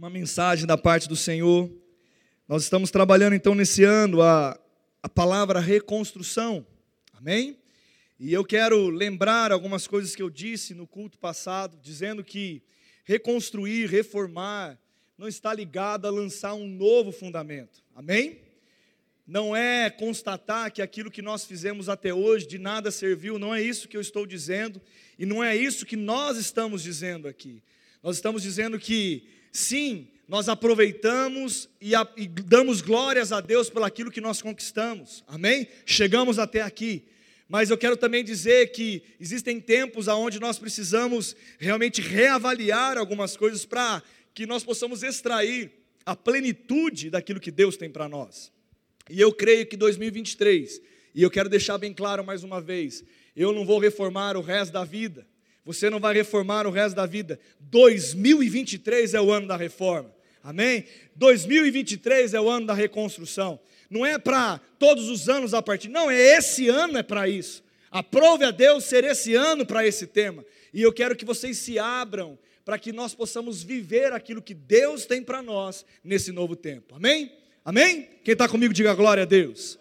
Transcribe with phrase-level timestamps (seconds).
[0.00, 1.70] uma mensagem da parte do Senhor.
[2.48, 4.58] Nós estamos trabalhando então nesse ano a,
[5.02, 6.66] a palavra reconstrução,
[7.12, 7.58] amém?
[8.18, 12.62] E eu quero lembrar algumas coisas que eu disse no culto passado, dizendo que
[13.04, 14.78] reconstruir, reformar,
[15.18, 18.40] não está ligado a lançar um novo fundamento, amém?
[19.26, 23.60] Não é constatar que aquilo que nós fizemos até hoje de nada serviu, não é
[23.60, 24.80] isso que eu estou dizendo,
[25.18, 27.62] e não é isso que nós estamos dizendo aqui.
[28.02, 33.84] Nós estamos dizendo que Sim, nós aproveitamos e, a, e damos glórias a Deus pelo
[33.84, 35.24] aquilo que nós conquistamos.
[35.26, 35.66] Amém?
[35.84, 37.04] Chegamos até aqui.
[37.48, 43.66] Mas eu quero também dizer que existem tempos onde nós precisamos realmente reavaliar algumas coisas
[43.66, 44.00] para
[44.32, 45.72] que nós possamos extrair
[46.06, 48.52] a plenitude daquilo que Deus tem para nós.
[49.08, 50.80] E eu creio que 2023,
[51.12, 53.02] e eu quero deixar bem claro mais uma vez,
[53.34, 55.26] eu não vou reformar o resto da vida,
[55.64, 57.38] você não vai reformar o resto da vida.
[57.60, 60.14] 2023 é o ano da reforma.
[60.42, 60.84] Amém?
[61.16, 63.60] 2023 é o ano da reconstrução.
[63.88, 67.62] Não é para todos os anos a partir, não, é esse ano é para isso.
[67.90, 70.44] Aprove a Deus ser esse ano para esse tema.
[70.72, 75.06] E eu quero que vocês se abram para que nós possamos viver aquilo que Deus
[75.06, 76.94] tem para nós nesse novo tempo.
[76.94, 77.32] Amém?
[77.64, 78.08] Amém?
[78.22, 79.79] Quem está comigo, diga glória a Deus.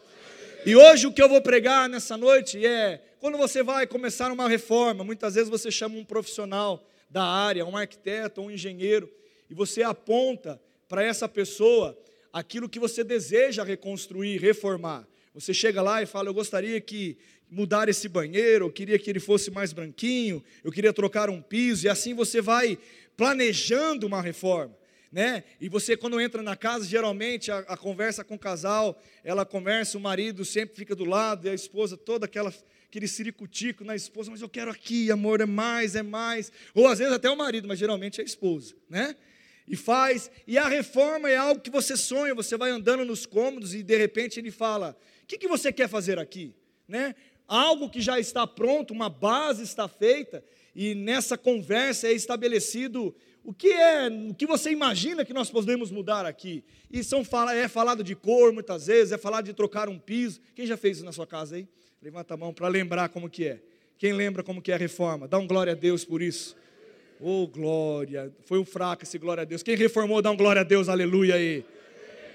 [0.65, 4.47] E hoje o que eu vou pregar nessa noite é quando você vai começar uma
[4.49, 9.09] reforma, muitas vezes você chama um profissional da área, um arquiteto, um engenheiro,
[9.49, 11.97] e você aponta para essa pessoa
[12.31, 15.07] aquilo que você deseja reconstruir, reformar.
[15.33, 17.17] Você chega lá e fala: Eu gostaria que
[17.49, 21.85] mudar esse banheiro, eu queria que ele fosse mais branquinho, eu queria trocar um piso,
[21.85, 22.77] e assim você vai
[23.15, 24.77] planejando uma reforma.
[25.11, 25.43] Né?
[25.59, 29.97] E você, quando entra na casa, geralmente a, a conversa com o casal, ela conversa,
[29.97, 32.53] o marido sempre fica do lado, e a esposa toda aquela
[32.89, 36.52] aquele ciricutico na esposa, mas eu quero aqui, amor, é mais, é mais.
[36.73, 39.15] Ou às vezes até o marido, mas geralmente é a esposa, né?
[39.67, 43.75] E faz, e a reforma é algo que você sonha, você vai andando nos cômodos
[43.75, 46.55] e de repente ele fala: O que, que você quer fazer aqui?
[46.87, 47.13] Né?
[47.47, 50.43] Algo que já está pronto, uma base está feita,
[50.76, 55.92] e nessa conversa é estabelecido o que é, o que você imagina que nós podemos
[55.92, 56.64] mudar aqui.
[56.92, 57.23] E são,
[57.54, 60.39] é falado de cor muitas vezes, é falado de trocar um piso.
[60.55, 61.67] Quem já fez isso na sua casa aí?
[62.02, 63.60] Levanta a mão para lembrar como que é.
[63.98, 65.27] Quem lembra como que é a reforma?
[65.27, 66.55] Dá um glória a Deus por isso.
[67.20, 68.33] Oh, glória.
[68.45, 69.61] Foi um fraco esse glória a Deus.
[69.61, 71.66] Quem reformou, dá um glória a Deus, aleluia aí.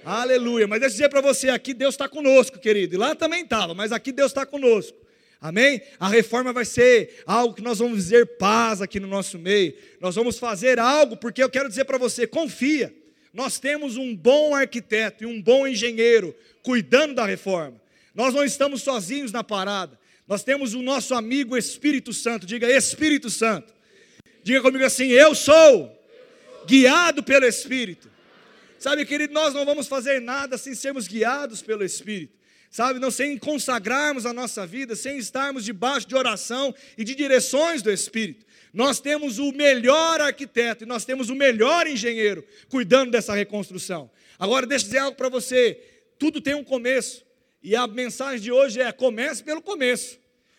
[0.04, 0.66] Aleluia.
[0.66, 2.94] Mas deixa eu dizer para você, aqui Deus está conosco, querido.
[2.94, 5.03] E lá também estava, mas aqui Deus está conosco.
[5.44, 5.82] Amém?
[6.00, 9.74] A reforma vai ser algo que nós vamos dizer paz aqui no nosso meio.
[10.00, 12.94] Nós vamos fazer algo, porque eu quero dizer para você, confia.
[13.30, 17.78] Nós temos um bom arquiteto e um bom engenheiro cuidando da reforma.
[18.14, 20.00] Nós não estamos sozinhos na parada.
[20.26, 22.46] Nós temos o nosso amigo Espírito Santo.
[22.46, 23.70] Diga Espírito Santo.
[24.42, 25.94] Diga comigo assim: Eu sou
[26.66, 28.10] guiado pelo Espírito.
[28.78, 32.32] Sabe, querido, nós não vamos fazer nada sem sermos guiados pelo Espírito.
[32.74, 37.82] Sabe, não sem consagrarmos a nossa vida, sem estarmos debaixo de oração e de direções
[37.82, 38.44] do Espírito.
[38.72, 44.10] Nós temos o melhor arquiteto e nós temos o melhor engenheiro cuidando dessa reconstrução.
[44.40, 45.80] Agora, deixa eu dizer algo para você:
[46.18, 47.24] tudo tem um começo.
[47.62, 50.18] E a mensagem de hoje é: comece pelo começo.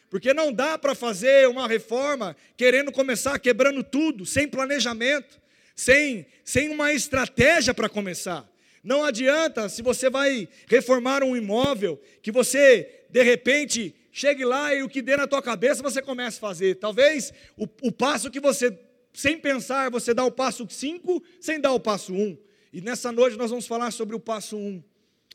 [0.10, 5.38] Porque não dá para fazer uma reforma querendo começar quebrando tudo, sem planejamento,
[5.76, 8.50] sem, sem uma estratégia para começar.
[8.86, 14.84] Não adianta se você vai reformar um imóvel, que você, de repente, chegue lá e
[14.84, 16.76] o que dê na tua cabeça você comece a fazer.
[16.76, 18.78] Talvez o, o passo que você,
[19.12, 22.22] sem pensar, você dá o passo 5, sem dar o passo 1.
[22.22, 22.38] Um.
[22.72, 24.60] E nessa noite nós vamos falar sobre o passo 1.
[24.60, 24.84] Um.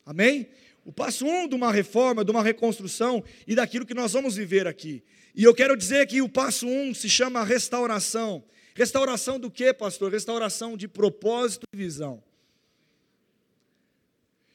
[0.05, 0.47] Amém?
[0.85, 4.65] O passo um de uma reforma, de uma reconstrução e daquilo que nós vamos viver
[4.65, 5.03] aqui.
[5.35, 8.45] E eu quero dizer que o passo um se chama restauração.
[8.73, 10.09] Restauração do que, pastor?
[10.09, 12.23] Restauração de propósito e visão.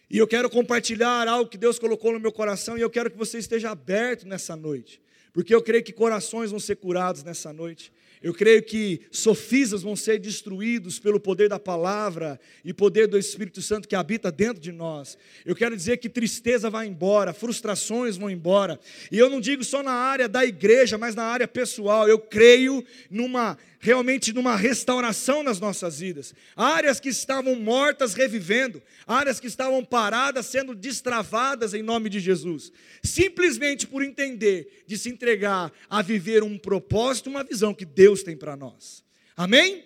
[0.09, 3.17] E eu quero compartilhar algo que Deus colocou no meu coração e eu quero que
[3.17, 5.00] você esteja aberto nessa noite,
[5.33, 7.93] porque eu creio que corações vão ser curados nessa noite.
[8.22, 13.61] Eu creio que sofistas vão ser destruídos pelo poder da palavra e poder do Espírito
[13.61, 15.19] Santo que habita dentro de nós.
[15.44, 18.81] Eu quero dizer que tristeza vai embora, frustrações vão embora.
[19.12, 22.09] E eu não digo só na área da igreja, mas na área pessoal.
[22.09, 26.35] Eu creio numa realmente numa restauração nas nossas vidas.
[26.56, 32.73] Áreas que estavam mortas revivendo, áreas que estavam paradas sendo destravadas em nome de Jesus.
[33.00, 38.37] Simplesmente por entender de se entregar a viver um propósito, uma visão que Deus tem
[38.37, 39.05] para nós.
[39.37, 39.85] Amém?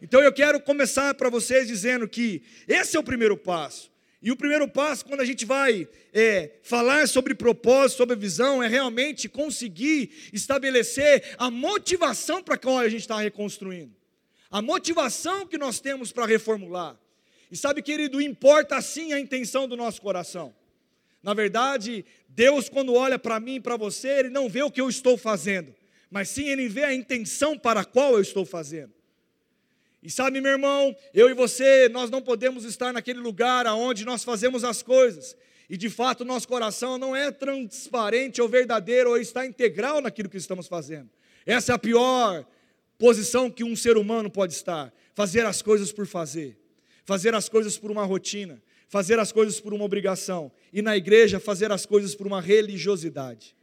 [0.00, 3.90] Então eu quero começar para vocês dizendo que esse é o primeiro passo.
[4.22, 8.68] E o primeiro passo, quando a gente vai é, falar sobre propósito, sobre visão, é
[8.68, 13.94] realmente conseguir estabelecer a motivação para a qual a gente está reconstruindo.
[14.50, 16.98] a motivação que nós temos para reformular.
[17.50, 20.54] E sabe, querido, importa sim a intenção do nosso coração.
[21.22, 24.80] Na verdade, Deus, quando olha para mim e para você, Ele não vê o que
[24.80, 25.74] eu estou fazendo,
[26.10, 28.92] mas sim Ele vê a intenção para a qual eu estou fazendo.
[30.02, 34.24] E sabe, meu irmão, eu e você, nós não podemos estar naquele lugar aonde nós
[34.24, 35.36] fazemos as coisas.
[35.68, 40.36] E de fato nosso coração não é transparente ou verdadeiro ou está integral naquilo que
[40.36, 41.10] estamos fazendo.
[41.44, 42.46] Essa é a pior
[42.98, 46.58] posição que um ser humano pode estar: fazer as coisas por fazer,
[47.04, 51.38] fazer as coisas por uma rotina, fazer as coisas por uma obrigação, e na igreja
[51.38, 53.54] fazer as coisas por uma religiosidade.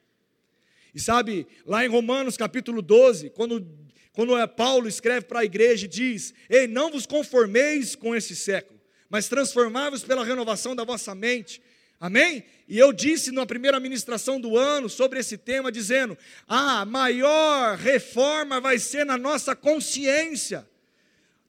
[0.96, 3.68] E sabe, lá em Romanos capítulo 12, quando
[4.18, 8.36] quando é Paulo escreve para a igreja e diz: Ei, não vos conformeis com esse
[8.36, 11.62] século, mas transformai-vos pela renovação da vossa mente.
[12.00, 12.44] Amém?
[12.68, 16.18] E eu disse na primeira ministração do ano sobre esse tema, dizendo:
[16.48, 20.68] a maior reforma vai ser na nossa consciência,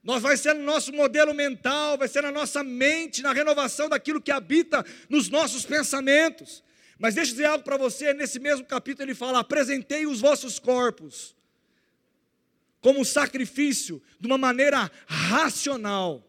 [0.03, 4.21] nós vai ser no nosso modelo mental, vai ser na nossa mente, na renovação daquilo
[4.21, 6.63] que habita nos nossos pensamentos.
[6.99, 10.59] Mas deixa eu dizer algo para você, nesse mesmo capítulo ele fala: apresentei os vossos
[10.59, 11.38] corpos
[12.81, 16.23] como sacrifício de uma maneira racional.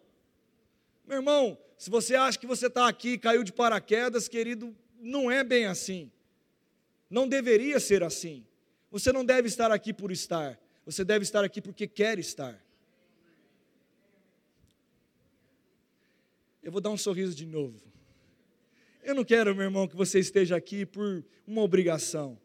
[1.07, 5.31] Meu irmão, se você acha que você está aqui e caiu de paraquedas, querido, não
[5.31, 6.11] é bem assim.
[7.09, 8.45] Não deveria ser assim.
[8.91, 10.59] Você não deve estar aqui por estar.
[10.85, 12.61] Você deve estar aqui porque quer estar.
[16.63, 17.81] Eu vou dar um sorriso de novo.
[19.03, 22.39] Eu não quero, meu irmão, que você esteja aqui por uma obrigação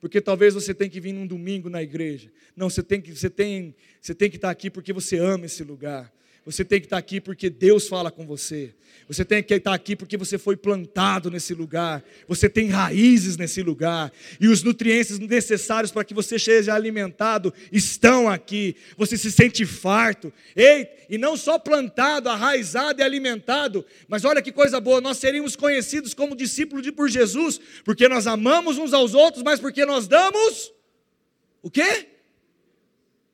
[0.00, 2.32] porque talvez você tenha que vir num domingo na igreja.
[2.56, 5.62] Não, você tem que, você tem, você tem que estar aqui porque você ama esse
[5.62, 6.12] lugar.
[6.44, 8.74] Você tem que estar aqui porque Deus fala com você.
[9.06, 12.02] Você tem que estar aqui porque você foi plantado nesse lugar.
[12.28, 14.12] Você tem raízes nesse lugar.
[14.40, 18.76] E os nutrientes necessários para que você seja alimentado estão aqui.
[18.96, 20.32] Você se sente farto.
[20.54, 25.56] Ei, e não só plantado, arraizado e alimentado, mas olha que coisa boa, nós seríamos
[25.56, 30.06] conhecidos como discípulos de por Jesus, porque nós amamos uns aos outros, mas porque nós
[30.06, 30.72] damos
[31.62, 32.06] o quê?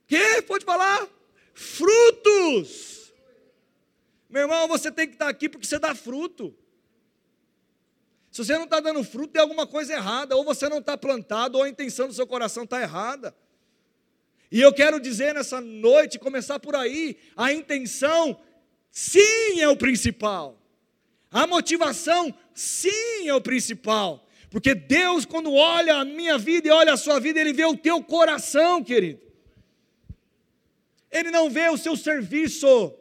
[0.06, 0.40] Que?
[0.42, 1.06] Pode falar?
[1.54, 2.95] Frutos.
[4.28, 6.55] Meu irmão, você tem que estar aqui porque você dá fruto.
[8.31, 10.37] Se você não está dando fruto, tem alguma coisa errada.
[10.37, 13.34] Ou você não está plantado, ou a intenção do seu coração está errada.
[14.50, 18.38] E eu quero dizer nessa noite, começar por aí, a intenção,
[18.90, 20.61] sim, é o principal.
[21.31, 24.26] A motivação, sim, é o principal.
[24.50, 27.76] Porque Deus, quando olha a minha vida e olha a sua vida, Ele vê o
[27.76, 29.20] teu coração, querido.
[31.11, 32.94] Ele não vê o seu serviço.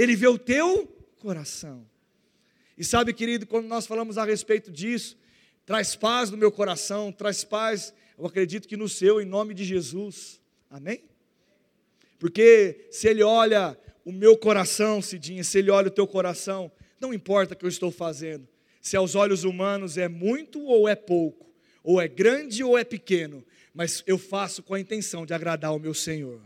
[0.00, 0.86] Ele vê o teu
[1.18, 1.86] coração.
[2.78, 5.14] E sabe, querido, quando nós falamos a respeito disso,
[5.66, 9.62] traz paz no meu coração, traz paz, eu acredito que no seu, em nome de
[9.62, 10.40] Jesus.
[10.70, 11.04] Amém?
[12.18, 17.12] Porque se Ele olha o meu coração, Cidinha, se Ele olha o teu coração, não
[17.12, 18.48] importa o que eu estou fazendo,
[18.80, 21.52] se aos olhos humanos é muito ou é pouco,
[21.84, 23.44] ou é grande ou é pequeno,
[23.74, 26.40] mas eu faço com a intenção de agradar ao meu Senhor.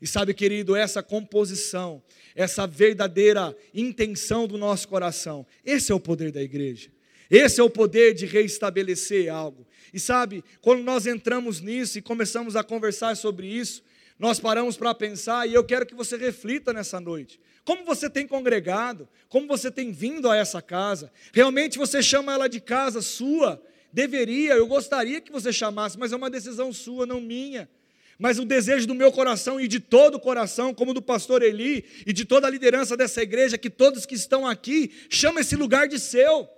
[0.00, 2.02] E sabe, querido, essa composição,
[2.34, 6.90] essa verdadeira intenção do nosso coração, esse é o poder da igreja.
[7.30, 9.66] Esse é o poder de reestabelecer algo.
[9.92, 13.82] E sabe, quando nós entramos nisso e começamos a conversar sobre isso,
[14.18, 17.38] nós paramos para pensar e eu quero que você reflita nessa noite.
[17.64, 22.48] Como você tem congregado, como você tem vindo a essa casa, realmente você chama ela
[22.48, 23.62] de casa sua?
[23.92, 27.68] Deveria, eu gostaria que você chamasse, mas é uma decisão sua, não minha.
[28.18, 31.84] Mas o desejo do meu coração e de todo o coração, como do pastor Eli
[32.04, 35.86] e de toda a liderança dessa igreja, que todos que estão aqui chamam esse lugar
[35.86, 36.48] de seu.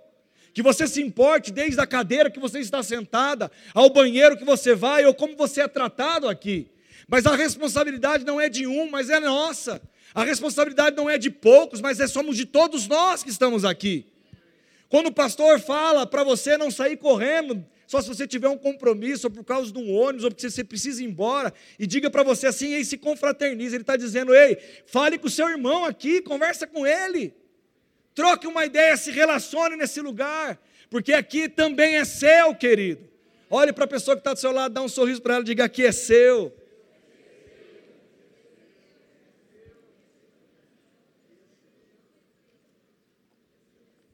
[0.53, 4.73] Que você se importe desde a cadeira que você está sentada, ao banheiro que você
[4.73, 6.67] vai, ou como você é tratado aqui.
[7.07, 9.79] Mas a responsabilidade não é de um, mas é nossa.
[10.15, 14.07] A responsabilidade não é de poucos, mas é somos de todos nós que estamos aqui.
[14.89, 19.27] Quando o pastor fala para você não sair correndo, só se você tiver um compromisso,
[19.27, 22.23] ou por causa de um ônibus, ou porque você precisa ir embora, e diga para
[22.23, 23.75] você assim, ei, se confraternize.
[23.75, 27.33] Ele está dizendo, ei, fale com o seu irmão aqui, conversa com ele.
[28.15, 30.57] Troque uma ideia, se relacione nesse lugar,
[30.89, 33.09] porque aqui também é seu, querido.
[33.49, 35.65] Olhe para a pessoa que está do seu lado, dá um sorriso para ela, diga
[35.65, 36.55] aqui é seu.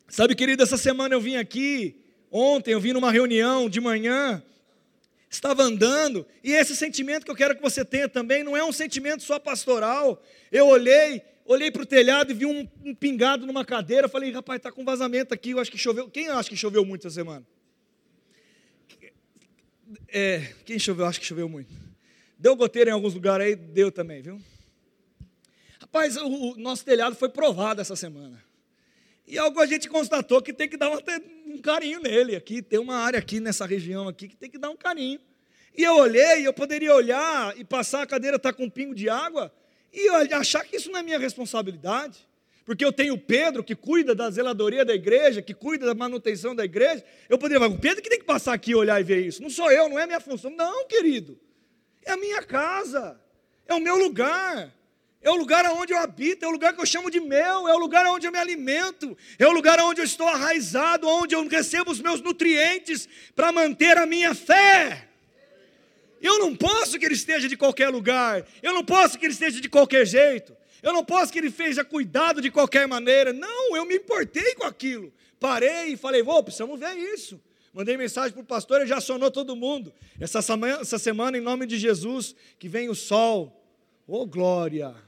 [0.07, 4.43] Sabe, querido, essa semana eu vim aqui Ontem eu vim numa reunião de manhã,
[5.29, 8.71] estava andando, e esse sentimento que eu quero que você tenha também não é um
[8.71, 10.21] sentimento só pastoral.
[10.51, 14.57] Eu olhei, olhei para o telhado e vi um, um, pingado numa cadeira, falei, rapaz,
[14.57, 16.09] está com vazamento aqui, eu acho que choveu.
[16.09, 17.45] Quem acha que choveu muito essa semana?
[20.09, 21.05] É, quem choveu?
[21.05, 21.73] Acho que choveu muito.
[22.37, 23.55] Deu goteira em alguns lugares aí?
[23.55, 24.41] Deu também, viu?
[25.79, 28.43] Rapaz, o, o nosso telhado foi provado essa semana.
[29.25, 30.89] E algo a gente constatou que tem que dar
[31.57, 32.35] um carinho nele.
[32.35, 35.19] Aqui tem uma área aqui nessa região aqui que tem que dar um carinho.
[35.75, 39.09] E eu olhei, eu poderia olhar e passar a cadeira tá com um pingo de
[39.09, 39.53] água
[39.93, 42.27] e achar que isso não é minha responsabilidade.
[42.65, 46.65] Porque eu tenho Pedro que cuida da zeladoria da igreja, que cuida da manutenção da
[46.65, 47.03] igreja.
[47.29, 49.41] Eu poderia falar, o Pedro que tem que passar aqui olhar e ver isso.
[49.41, 50.51] Não sou eu, não é minha função.
[50.51, 51.39] Não, querido.
[52.03, 53.17] É a minha casa.
[53.65, 54.73] É o meu lugar.
[55.21, 57.73] É o lugar onde eu habito, é o lugar que eu chamo de meu, é
[57.73, 61.47] o lugar onde eu me alimento, é o lugar onde eu estou arraizado, onde eu
[61.47, 65.09] recebo os meus nutrientes para manter a minha fé.
[66.21, 69.59] Eu não posso que ele esteja de qualquer lugar, eu não posso que ele esteja
[69.59, 73.33] de qualquer jeito, eu não posso que ele seja cuidado de qualquer maneira.
[73.33, 75.11] Não, eu me importei com aquilo.
[75.39, 77.41] Parei e falei, vou, precisamos ver isso.
[77.73, 79.93] Mandei mensagem para o pastor e já acionou todo mundo.
[80.19, 83.63] Essa semana, essa semana, em nome de Jesus, que vem o sol.
[84.07, 85.06] Oh, glória!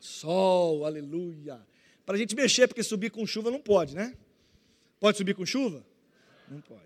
[0.00, 1.60] Sol, aleluia.
[2.06, 4.16] Para a gente mexer, porque subir com chuva não pode, né?
[4.98, 5.86] Pode subir com chuva?
[6.48, 6.80] Não pode.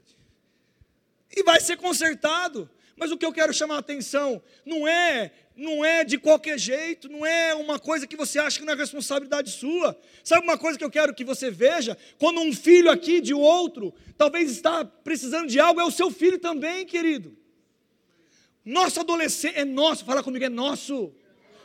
[1.34, 2.68] E vai ser consertado.
[2.96, 7.08] Mas o que eu quero chamar a atenção não é, não é de qualquer jeito,
[7.08, 9.98] não é uma coisa que você acha que não é responsabilidade sua.
[10.22, 11.98] Sabe uma coisa que eu quero que você veja?
[12.18, 16.38] Quando um filho aqui de outro talvez está precisando de algo, é o seu filho
[16.38, 17.36] também, querido.
[18.64, 21.12] Nosso adolescente é nosso, fala comigo, é nosso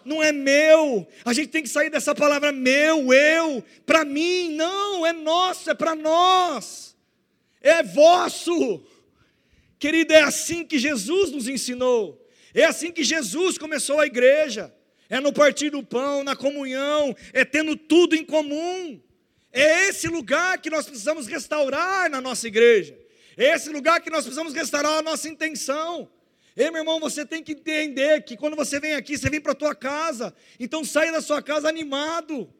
[0.10, 1.08] não é meu.
[1.24, 4.56] A gente tem que sair dessa palavra meu, eu, para mim.
[4.56, 6.98] Não, é nosso, é para nós.
[7.62, 8.84] É vosso.
[9.78, 12.20] Querido, é assim que Jesus nos ensinou.
[12.54, 14.74] É assim que Jesus começou a igreja.
[15.10, 19.01] É no partir do pão, na comunhão, é tendo tudo em comum.
[19.51, 22.98] É esse lugar que nós precisamos restaurar na nossa igreja.
[23.38, 26.10] É esse lugar que nós precisamos restaurar a nossa intenção.
[26.60, 29.54] Ei, meu irmão, você tem que entender que quando você vem aqui, você vem para
[29.54, 30.36] a tua casa.
[30.60, 32.54] Então saia da sua casa animado.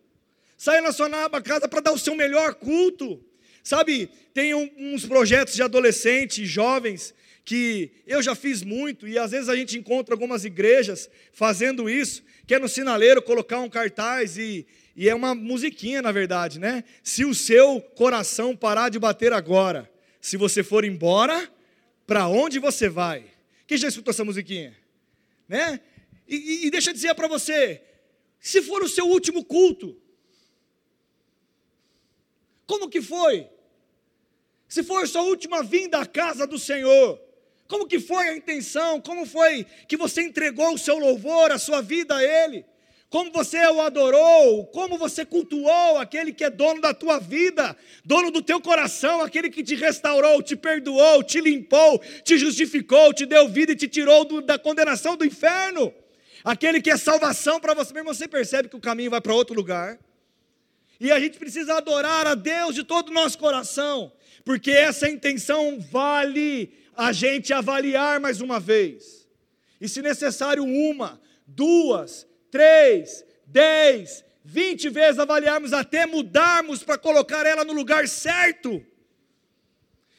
[0.58, 1.10] Saia da sua
[1.42, 3.22] casa para dar o seu melhor culto.
[3.62, 7.14] Sabe, tem um, uns projetos de adolescentes, jovens,
[7.44, 12.24] que eu já fiz muito, e às vezes a gente encontra algumas igrejas fazendo isso,
[12.48, 14.66] que é no sinaleiro colocar um cartaz e,
[14.96, 16.86] e é uma musiquinha, na verdade, né?
[17.04, 19.92] Se o seu coração parar de bater agora,
[20.22, 21.52] se você for embora,
[22.08, 23.26] para onde você vai?
[23.70, 24.76] Quem já escutou essa musiquinha?
[25.48, 25.80] Né?
[26.28, 27.80] E, e, e deixa eu dizer para você:
[28.40, 29.96] se for o seu último culto,
[32.66, 33.48] como que foi?
[34.68, 37.22] Se for a sua última vinda à casa do Senhor,
[37.68, 39.00] como que foi a intenção?
[39.00, 42.66] Como foi que você entregou o seu louvor, a sua vida a Ele?
[43.10, 47.76] Como você o adorou, como você cultuou aquele que é dono da tua vida,
[48.06, 53.26] dono do teu coração, aquele que te restaurou, te perdoou, te limpou, te justificou, te
[53.26, 55.92] deu vida e te tirou do, da condenação do inferno.
[56.44, 59.56] Aquele que é salvação para você, mesmo você percebe que o caminho vai para outro
[59.56, 59.98] lugar.
[61.00, 64.12] E a gente precisa adorar a Deus de todo o nosso coração,
[64.46, 69.28] porque essa intenção vale a gente avaliar mais uma vez.
[69.82, 77.64] E se necessário, uma, duas, três, dez, vinte vezes avaliarmos até mudarmos para colocar ela
[77.64, 78.84] no lugar certo.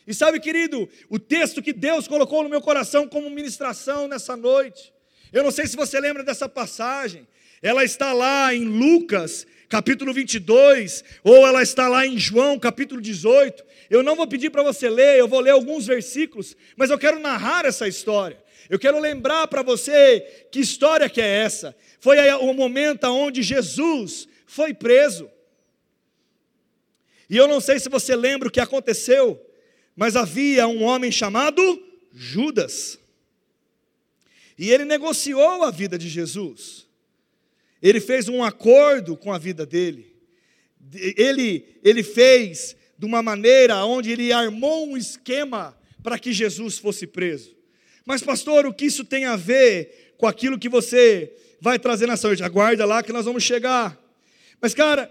[0.06, 4.92] E sabe, querido, o texto que Deus colocou no meu coração como ministração nessa noite,
[5.32, 7.26] eu não sei se você lembra dessa passagem,
[7.62, 13.62] ela está lá em Lucas, capítulo 22, ou ela está lá em João, capítulo 18.
[13.88, 17.20] Eu não vou pedir para você ler, eu vou ler alguns versículos, mas eu quero
[17.20, 18.42] narrar essa história.
[18.68, 21.76] Eu quero lembrar para você que história que é essa.
[22.00, 25.30] Foi o momento onde Jesus foi preso.
[27.28, 29.40] E eu não sei se você lembra o que aconteceu,
[29.94, 31.62] mas havia um homem chamado
[32.12, 32.98] Judas.
[34.58, 36.86] E ele negociou a vida de Jesus.
[37.82, 40.12] Ele fez um acordo com a vida dele.
[40.92, 47.06] Ele, ele fez de uma maneira onde ele armou um esquema para que Jesus fosse
[47.06, 47.54] preso.
[48.04, 52.16] Mas, pastor, o que isso tem a ver com aquilo que você vai trazer na
[52.16, 52.42] saúde.
[52.42, 53.98] Aguarda lá que nós vamos chegar.
[54.60, 55.10] Mas, cara,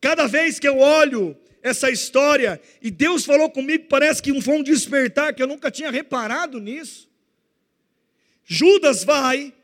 [0.00, 4.62] cada vez que eu olho essa história, e Deus falou comigo, parece que foi um
[4.62, 7.08] despertar, que eu nunca tinha reparado nisso.
[8.44, 9.54] Judas vai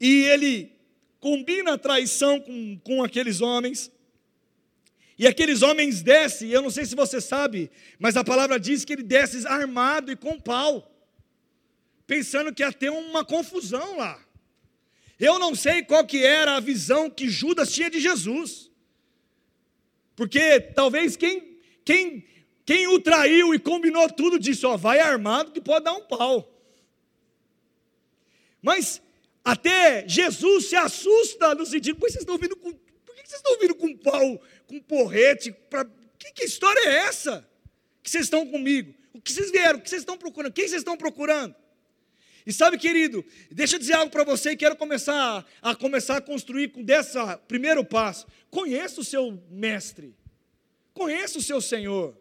[0.00, 0.72] e ele
[1.20, 3.90] combina a traição com, com aqueles homens.
[5.16, 7.70] E aqueles homens descem, eu não sei se você sabe,
[8.00, 10.92] mas a palavra diz que ele desce armado e com pau,
[12.04, 14.20] pensando que ia ter uma confusão lá.
[15.24, 18.70] Eu não sei qual que era a visão que Judas tinha de Jesus.
[20.14, 22.26] Porque talvez quem, quem,
[22.66, 26.52] quem o traiu e combinou tudo disse, ó, vai armado que pode dar um pau.
[28.60, 29.00] Mas
[29.42, 32.72] até Jesus se assusta no sentido, pois vocês estão vindo com.
[32.72, 35.52] Por que vocês estão vindo com pau, com porrete?
[35.70, 35.86] Pra,
[36.18, 37.48] que, que história é essa?
[38.02, 38.94] Que vocês estão comigo?
[39.14, 39.78] O que vocês vieram?
[39.78, 40.52] O que vocês estão procurando?
[40.52, 41.54] Quem vocês estão procurando?
[42.46, 46.20] E sabe, querido, deixa eu dizer algo para você e quero começar a começar a
[46.20, 48.26] construir com dessa primeiro passo.
[48.50, 50.14] Conheça o seu mestre.
[50.92, 52.16] Conheça o seu Senhor.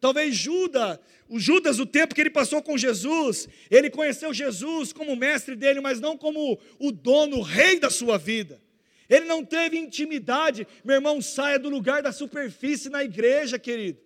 [0.00, 5.16] Talvez Judas, o Judas, o tempo que ele passou com Jesus, ele conheceu Jesus como
[5.16, 8.62] mestre dele, mas não como o dono, o rei da sua vida.
[9.08, 10.66] Ele não teve intimidade.
[10.84, 13.98] Meu irmão, saia do lugar da superfície na igreja, querido.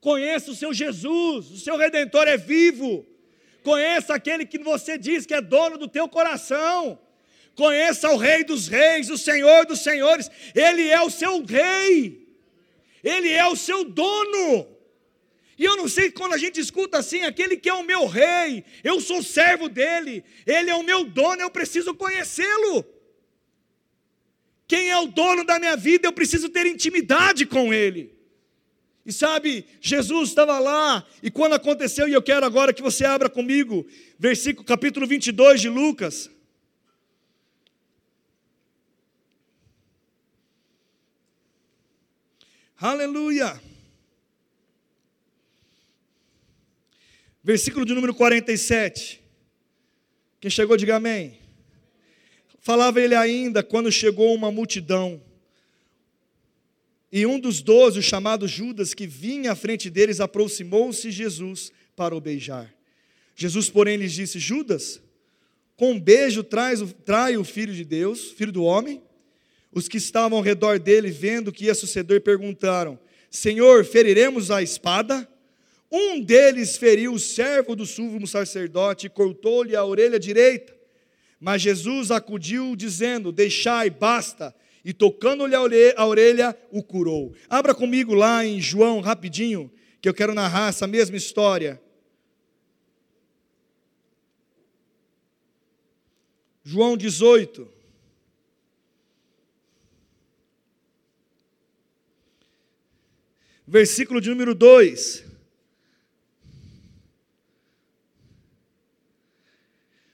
[0.00, 3.06] Conheça o seu Jesus, o seu redentor é vivo.
[3.62, 6.98] Conheça aquele que você diz que é dono do teu coração.
[7.54, 10.30] Conheça o Rei dos Reis, o Senhor dos Senhores.
[10.54, 12.26] Ele é o seu Rei.
[13.02, 14.66] Ele é o seu dono.
[15.58, 18.64] E eu não sei quando a gente escuta assim, aquele que é o meu rei,
[18.82, 22.82] eu sou servo dele, ele é o meu dono, eu preciso conhecê-lo.
[24.66, 28.19] Quem é o dono da minha vida, eu preciso ter intimidade com ele.
[29.10, 33.28] E sabe, Jesus estava lá, e quando aconteceu, e eu quero agora que você abra
[33.28, 33.84] comigo,
[34.16, 36.30] versículo capítulo 22 de Lucas.
[42.76, 43.60] Aleluia.
[47.42, 49.20] Versículo de número 47.
[50.40, 51.36] Quem chegou, diga amém.
[52.60, 55.20] Falava ele ainda quando chegou uma multidão
[57.12, 61.72] e um dos doze, o chamado Judas, que vinha à frente deles, aproximou-se de Jesus
[61.96, 62.72] para o beijar.
[63.34, 65.02] Jesus, porém, lhes disse: Judas,
[65.76, 69.02] com um beijo traz, trai o filho de Deus, filho do homem.
[69.72, 72.98] Os que estavam ao redor dele, vendo o que ia suceder, perguntaram:
[73.30, 75.28] Senhor, feriremos a espada?
[75.90, 80.72] Um deles feriu o servo do sumo sacerdote e cortou-lhe a orelha direita.
[81.40, 87.34] Mas Jesus acudiu, dizendo: Deixai, basta e tocando-lhe a orelha, o curou.
[87.48, 91.80] Abra comigo lá em João, rapidinho, que eu quero narrar essa mesma história.
[96.62, 97.68] João 18.
[103.66, 105.29] Versículo de número 2.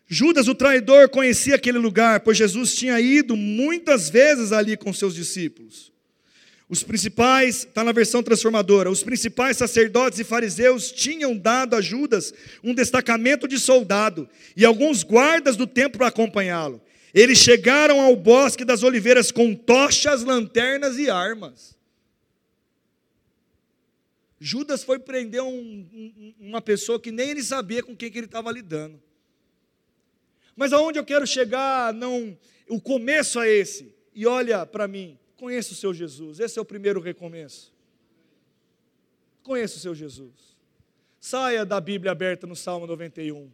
[0.08, 5.14] Judas, o traidor, conhecia aquele lugar, pois Jesus tinha ido muitas vezes ali com seus
[5.14, 5.92] discípulos.
[6.68, 12.32] Os principais, está na versão transformadora, os principais sacerdotes e fariseus tinham dado a Judas
[12.62, 16.80] um destacamento de soldado e alguns guardas do templo para acompanhá-lo.
[17.14, 21.76] Eles chegaram ao bosque das oliveiras com tochas, lanternas e armas.
[24.38, 28.26] Judas foi prender um, um, uma pessoa que nem ele sabia com quem que ele
[28.26, 29.00] estava lidando.
[30.56, 32.36] Mas aonde eu quero chegar, não,
[32.68, 33.94] o começo é esse.
[34.14, 36.40] E olha para mim, conheça o seu Jesus.
[36.40, 37.72] Esse é o primeiro recomeço.
[39.42, 40.56] Conheça o seu Jesus.
[41.20, 43.50] Saia da Bíblia aberta no Salmo 91.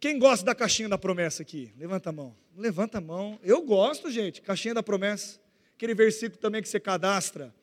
[0.00, 1.72] Quem gosta da caixinha da promessa aqui?
[1.78, 2.34] Levanta a mão.
[2.56, 3.38] Levanta a mão.
[3.42, 4.42] Eu gosto, gente.
[4.42, 5.38] Caixinha da promessa.
[5.76, 7.54] Aquele versículo também que você cadastra.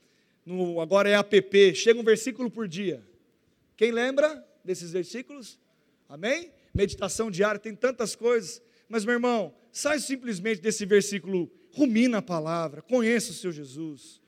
[0.46, 1.76] No, agora é app.
[1.76, 3.04] Chega um versículo por dia.
[3.76, 4.47] Quem lembra?
[4.68, 5.60] Desses versículos?
[6.08, 6.52] Amém?
[6.74, 8.62] Meditação diária, tem tantas coisas.
[8.88, 14.22] Mas, meu irmão, sai simplesmente desse versículo, rumina a palavra, conheça o seu Jesus.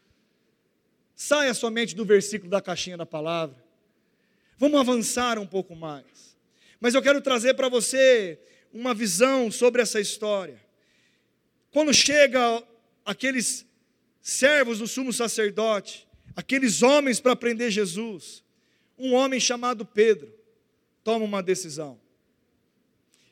[1.15, 3.63] Saia somente do versículo da caixinha da palavra.
[4.58, 6.38] Vamos avançar um pouco mais.
[6.80, 8.39] Mas eu quero trazer para você
[8.73, 10.60] uma visão sobre essa história.
[11.71, 12.63] Quando chega
[13.06, 13.65] aqueles
[14.21, 18.43] servos do sumo sacerdote, aqueles homens para prender Jesus,
[18.99, 20.31] um homem chamado Pedro
[21.03, 21.99] toma uma decisão.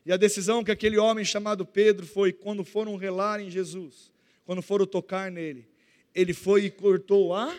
[0.06, 4.12] E a decisão que aquele homem chamado Pedro foi quando foram relar em Jesus,
[4.46, 5.68] quando foram tocar nele,
[6.16, 7.54] ele foi e cortou a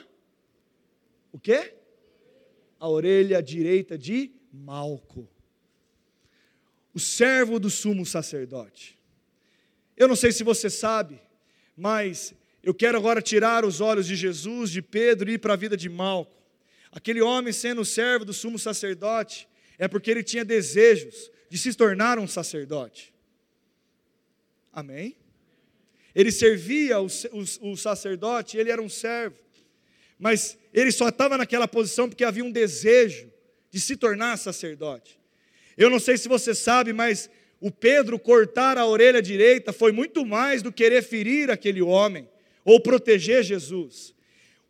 [1.30, 1.74] o quê?
[2.80, 5.28] A orelha direita de Malco,
[6.94, 8.98] o servo do sumo sacerdote.
[9.94, 11.20] Eu não sei se você sabe,
[11.76, 15.56] mas eu quero agora tirar os olhos de Jesus, de Pedro e ir para a
[15.56, 16.37] vida de Malco.
[16.90, 19.48] Aquele homem, sendo servo do sumo sacerdote,
[19.78, 23.14] é porque ele tinha desejos de se tornar um sacerdote.
[24.72, 25.16] Amém?
[26.14, 29.36] Ele servia o, o, o sacerdote, ele era um servo,
[30.18, 33.30] mas ele só estava naquela posição porque havia um desejo
[33.70, 35.18] de se tornar sacerdote.
[35.76, 40.24] Eu não sei se você sabe, mas o Pedro cortar a orelha direita foi muito
[40.24, 42.28] mais do que querer ferir aquele homem
[42.64, 44.14] ou proteger Jesus.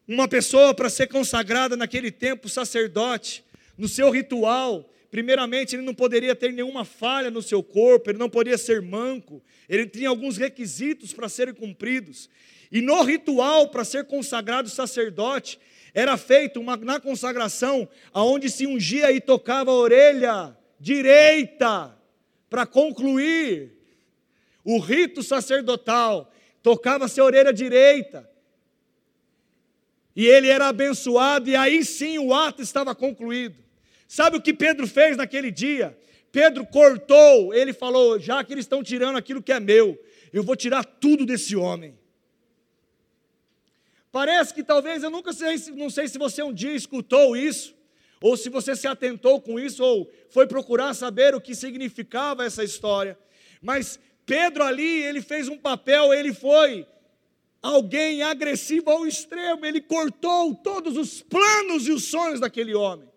[0.09, 3.45] Uma pessoa para ser consagrada naquele tempo, sacerdote,
[3.77, 8.31] no seu ritual, primeiramente, ele não poderia ter nenhuma falha no seu corpo, ele não
[8.31, 12.31] poderia ser manco, ele tinha alguns requisitos para serem cumpridos.
[12.73, 15.61] E no ritual para ser consagrado sacerdote,
[15.93, 21.95] era feito uma, na consagração, aonde se ungia e tocava a orelha direita,
[22.49, 23.73] para concluir
[24.65, 28.27] o rito sacerdotal, tocava-se a orelha direita,
[30.19, 33.55] e ele era abençoado, e aí sim o ato estava concluído.
[34.09, 35.97] Sabe o que Pedro fez naquele dia?
[36.33, 39.97] Pedro cortou, ele falou: já que eles estão tirando aquilo que é meu,
[40.33, 41.97] eu vou tirar tudo desse homem.
[44.11, 47.77] Parece que talvez, eu nunca sei, não sei se você um dia escutou isso,
[48.21, 52.65] ou se você se atentou com isso, ou foi procurar saber o que significava essa
[52.65, 53.17] história.
[53.63, 56.89] Mas Pedro ali, ele fez um papel, ele foi
[57.63, 63.09] alguém agressivo ao extremo, ele cortou todos os planos e os sonhos daquele homem,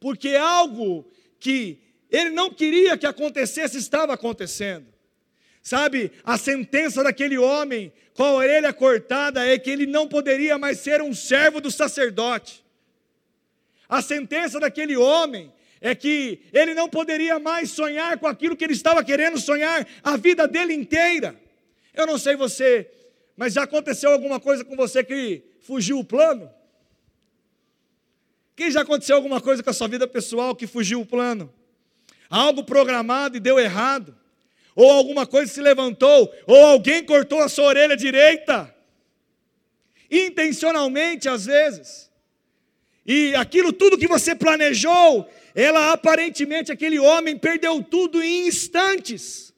[0.00, 1.06] porque algo
[1.38, 1.78] que
[2.10, 4.86] ele não queria que acontecesse estava acontecendo.
[5.62, 10.78] Sabe, a sentença daquele homem com a orelha cortada é que ele não poderia mais
[10.78, 12.64] ser um servo do sacerdote.
[13.88, 18.72] A sentença daquele homem é que ele não poderia mais sonhar com aquilo que ele
[18.72, 21.34] estava querendo sonhar a vida dele inteira.
[21.94, 22.90] Eu não sei você,
[23.36, 26.50] mas já aconteceu alguma coisa com você que fugiu o plano?
[28.56, 31.52] Quem já aconteceu alguma coisa com a sua vida pessoal que fugiu o plano?
[32.30, 34.16] Algo programado e deu errado?
[34.74, 38.74] ou alguma coisa se levantou, ou alguém cortou a sua orelha direita,
[40.10, 42.10] intencionalmente às vezes,
[43.06, 49.54] e aquilo tudo que você planejou, ela aparentemente, aquele homem perdeu tudo em instantes,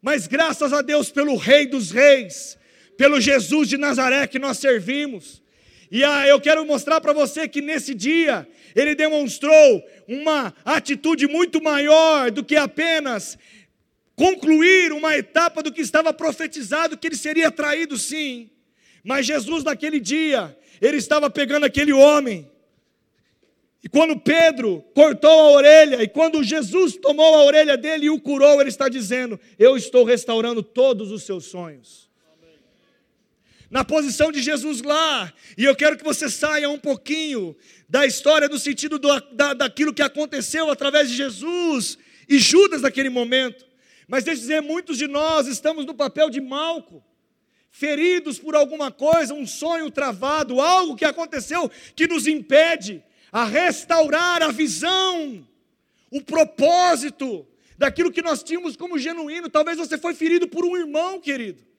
[0.00, 2.58] mas graças a Deus pelo Rei dos Reis,
[3.02, 5.42] pelo Jesus de Nazaré que nós servimos,
[5.90, 11.60] e ah, eu quero mostrar para você que nesse dia ele demonstrou uma atitude muito
[11.60, 13.36] maior do que apenas
[14.14, 18.48] concluir uma etapa do que estava profetizado, que ele seria traído sim.
[19.02, 22.48] Mas Jesus, naquele dia, ele estava pegando aquele homem.
[23.82, 28.20] E quando Pedro cortou a orelha, e quando Jesus tomou a orelha dele e o
[28.20, 32.11] curou, ele está dizendo: Eu estou restaurando todos os seus sonhos.
[33.72, 37.56] Na posição de Jesus lá, e eu quero que você saia um pouquinho
[37.88, 41.96] da história, no sentido do, da, daquilo que aconteceu através de Jesus
[42.28, 43.64] e Judas naquele momento.
[44.06, 47.02] Mas deixa eu dizer, muitos de nós estamos no papel de Malco,
[47.70, 54.42] feridos por alguma coisa, um sonho travado, algo que aconteceu que nos impede a restaurar
[54.42, 55.48] a visão,
[56.10, 57.46] o propósito
[57.78, 59.48] daquilo que nós tínhamos como genuíno.
[59.48, 61.71] Talvez você foi ferido por um irmão, querido.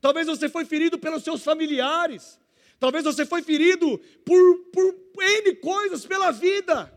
[0.00, 2.38] Talvez você foi ferido pelos seus familiares.
[2.78, 6.90] Talvez você foi ferido por, por N coisas pela vida.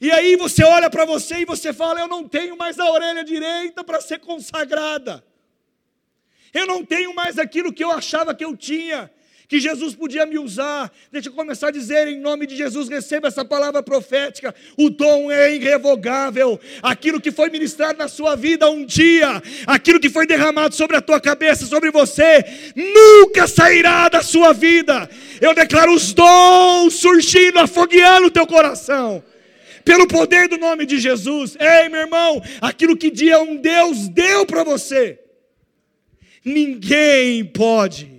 [0.00, 3.22] E aí você olha para você e você fala: Eu não tenho mais a orelha
[3.22, 5.24] direita para ser consagrada.
[6.52, 9.10] Eu não tenho mais aquilo que eu achava que eu tinha,
[9.48, 10.90] que Jesus podia me usar.
[11.12, 14.54] Deixa eu começar a dizer em nome de Jesus: receba essa palavra profética.
[14.76, 16.58] O dom é irrevogável.
[16.82, 21.00] Aquilo que foi ministrado na sua vida um dia, aquilo que foi derramado sobre a
[21.00, 25.08] tua cabeça, sobre você, nunca sairá da sua vida.
[25.40, 29.22] Eu declaro os dons surgindo, afogueando o teu coração
[29.84, 31.56] pelo poder do nome de Jesus.
[31.60, 35.20] Ei, meu irmão, aquilo que dia um Deus deu para você,
[36.42, 38.13] ninguém pode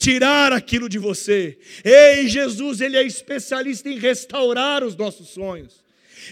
[0.00, 1.58] tirar aquilo de você.
[1.84, 5.84] Ei, Jesus, ele é especialista em restaurar os nossos sonhos.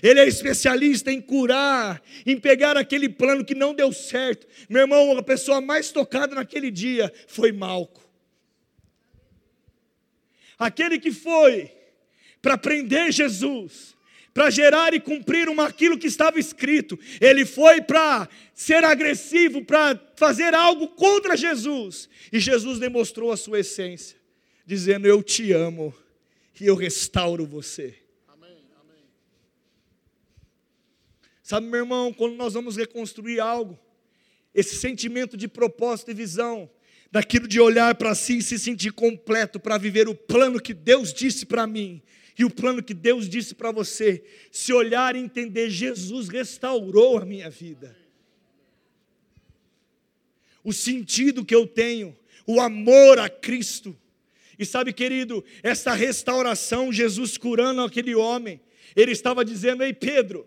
[0.03, 4.47] Ele é especialista em curar, em pegar aquele plano que não deu certo.
[4.71, 8.09] Meu irmão, a pessoa mais tocada naquele dia foi Malco.
[10.59, 11.71] Aquele que foi
[12.41, 13.95] para prender Jesus,
[14.39, 16.97] para gerar e cumprir uma, aquilo que estava escrito.
[17.21, 22.09] Ele foi para ser agressivo, para fazer algo contra Jesus.
[22.33, 24.17] E Jesus demonstrou a sua essência,
[24.65, 25.93] dizendo: Eu te amo
[26.61, 27.97] e eu restauro você.
[28.29, 29.03] Amém, amém.
[31.43, 33.77] Sabe, meu irmão, quando nós vamos reconstruir algo,
[34.55, 36.71] esse sentimento de propósito e visão,
[37.11, 41.13] daquilo de olhar para si e se sentir completo para viver o plano que Deus
[41.13, 42.01] disse para mim,
[42.39, 44.23] e o plano que Deus disse para você,
[44.53, 47.97] se olhar e entender, Jesus restaurou a minha vida.
[50.63, 53.99] O sentido que eu tenho, o amor a Cristo.
[54.57, 58.61] E sabe, querido, essa restauração, Jesus curando aquele homem,
[58.95, 60.47] ele estava dizendo: Ei, Pedro,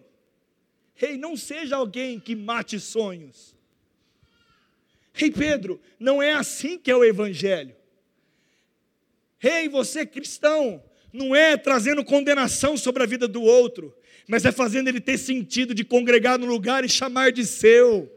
[1.01, 3.53] ei, não seja alguém que mate sonhos.
[5.19, 7.75] Ei, Pedro, não é assim que é o Evangelho.
[9.43, 10.81] Ei, você cristão,
[11.13, 13.93] não é trazendo condenação sobre a vida do outro,
[14.27, 18.11] mas é fazendo ele ter sentido de congregar no lugar e chamar de seu.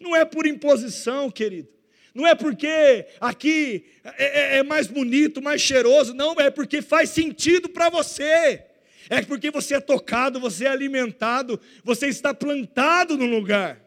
[0.00, 1.68] Não é por imposição, querido.
[2.14, 7.10] Não é porque aqui é, é, é mais bonito, mais cheiroso, não, é porque faz
[7.10, 8.64] sentido para você.
[9.10, 13.80] É porque você é tocado, você é alimentado, você está plantado no lugar.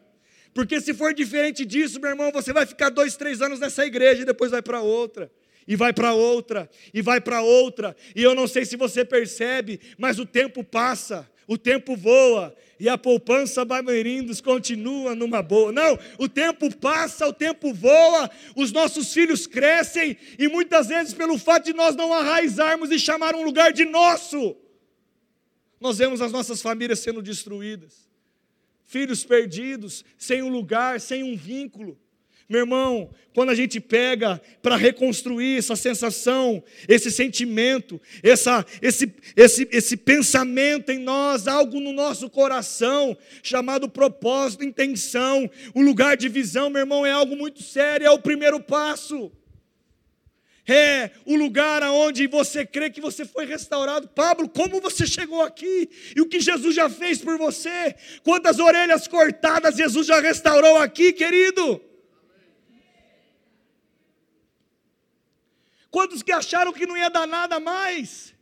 [0.54, 4.22] Porque se for diferente disso, meu irmão, você vai ficar dois, três anos nessa igreja
[4.22, 5.30] e depois vai para outra
[5.68, 9.78] e vai para outra, e vai para outra, e eu não sei se você percebe,
[9.98, 15.70] mas o tempo passa, o tempo voa, e a poupança Bameirindos continua numa boa.
[15.70, 21.38] Não, o tempo passa, o tempo voa, os nossos filhos crescem, e muitas vezes, pelo
[21.38, 24.56] fato de nós não arraizarmos e chamar um lugar de nosso,
[25.78, 28.08] nós vemos as nossas famílias sendo destruídas,
[28.84, 31.98] filhos perdidos, sem um lugar, sem um vínculo.
[32.48, 39.68] Meu irmão, quando a gente pega para reconstruir essa sensação, esse sentimento, essa, esse, esse,
[39.70, 46.70] esse pensamento em nós, algo no nosso coração, chamado propósito, intenção, o lugar de visão,
[46.70, 49.30] meu irmão, é algo muito sério, é o primeiro passo.
[50.66, 54.08] É o lugar aonde você crê que você foi restaurado.
[54.08, 55.88] Pablo, como você chegou aqui?
[56.16, 57.94] E o que Jesus já fez por você?
[58.22, 61.87] Quantas orelhas cortadas Jesus já restaurou aqui, querido?
[65.90, 68.34] Quantos que acharam que não ia dar nada mais?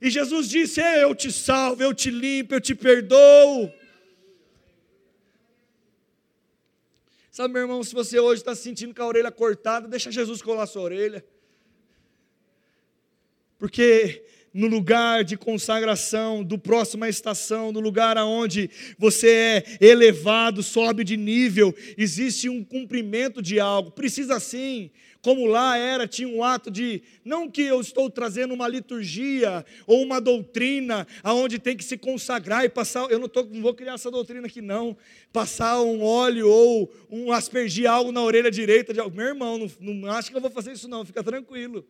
[0.00, 3.72] E Jesus disse: Eu te salvo, eu te limpo, eu te perdoo.
[7.30, 10.66] Sabe, meu irmão, se você hoje está sentindo com a orelha cortada, deixa Jesus colar
[10.66, 11.24] sua orelha.
[13.58, 21.04] Porque no lugar de consagração, do próxima estação, no lugar aonde você é elevado, sobe
[21.04, 23.90] de nível, existe um cumprimento de algo.
[23.90, 24.90] Precisa sim,
[25.22, 30.02] como lá era, tinha um ato de, não que eu estou trazendo uma liturgia ou
[30.02, 33.94] uma doutrina aonde tem que se consagrar e passar, eu não, tô, não vou criar
[33.94, 34.96] essa doutrina aqui não,
[35.32, 40.10] passar um óleo ou um aspergir algo na orelha direita de meu irmão, não, não
[40.10, 41.86] acho que eu vou fazer isso não, fica tranquilo.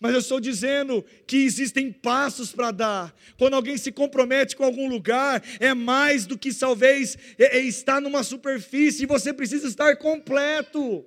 [0.00, 3.14] Mas eu estou dizendo que existem passos para dar.
[3.38, 8.00] Quando alguém se compromete com algum lugar, é mais do que talvez é, é estar
[8.00, 11.04] numa superfície, você precisa estar completo.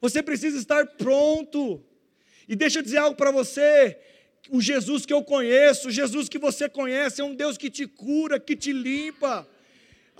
[0.00, 1.80] Você precisa estar pronto.
[2.48, 3.96] E deixa eu dizer algo para você:
[4.50, 7.86] o Jesus que eu conheço, o Jesus que você conhece, é um Deus que te
[7.86, 9.48] cura, que te limpa.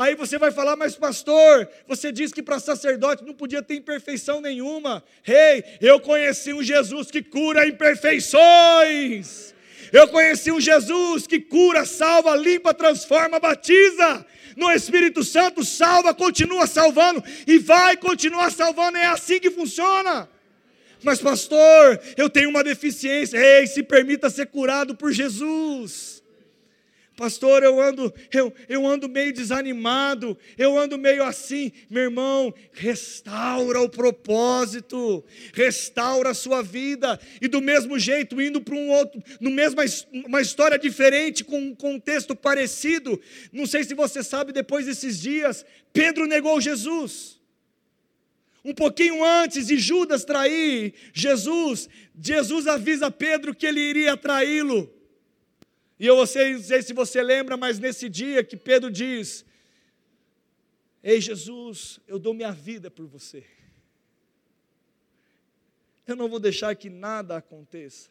[0.03, 4.41] Aí você vai falar, mas pastor, você disse que para sacerdote não podia ter imperfeição
[4.41, 5.01] nenhuma.
[5.23, 9.55] Rei, hey, eu conheci um Jesus que cura imperfeições.
[9.93, 14.27] Eu conheci um Jesus que cura, salva, limpa, transforma, batiza.
[14.57, 18.99] No Espírito Santo, salva, continua salvando e vai continuar salvando.
[18.99, 20.29] É assim que funciona.
[21.05, 23.39] Mas, pastor, eu tenho uma deficiência.
[23.39, 26.12] Ei, se permita ser curado por Jesus.
[27.23, 31.71] Pastor, eu ando, eu, eu ando meio desanimado, eu ando meio assim.
[31.89, 37.21] Meu irmão, restaura o propósito, restaura a sua vida.
[37.41, 39.81] E do mesmo jeito, indo para um outro, no mesmo
[40.27, 43.21] uma história diferente, com um contexto parecido.
[43.53, 47.41] Não sei se você sabe, depois desses dias, Pedro negou Jesus.
[48.65, 51.89] Um pouquinho antes de Judas trair Jesus,
[52.21, 54.93] Jesus avisa Pedro que ele iria traí-lo.
[56.03, 59.45] E eu não sei se você lembra, mas nesse dia que Pedro diz:
[61.01, 63.45] Ei Jesus, eu dou minha vida por você.
[66.05, 68.11] Eu não vou deixar que nada aconteça.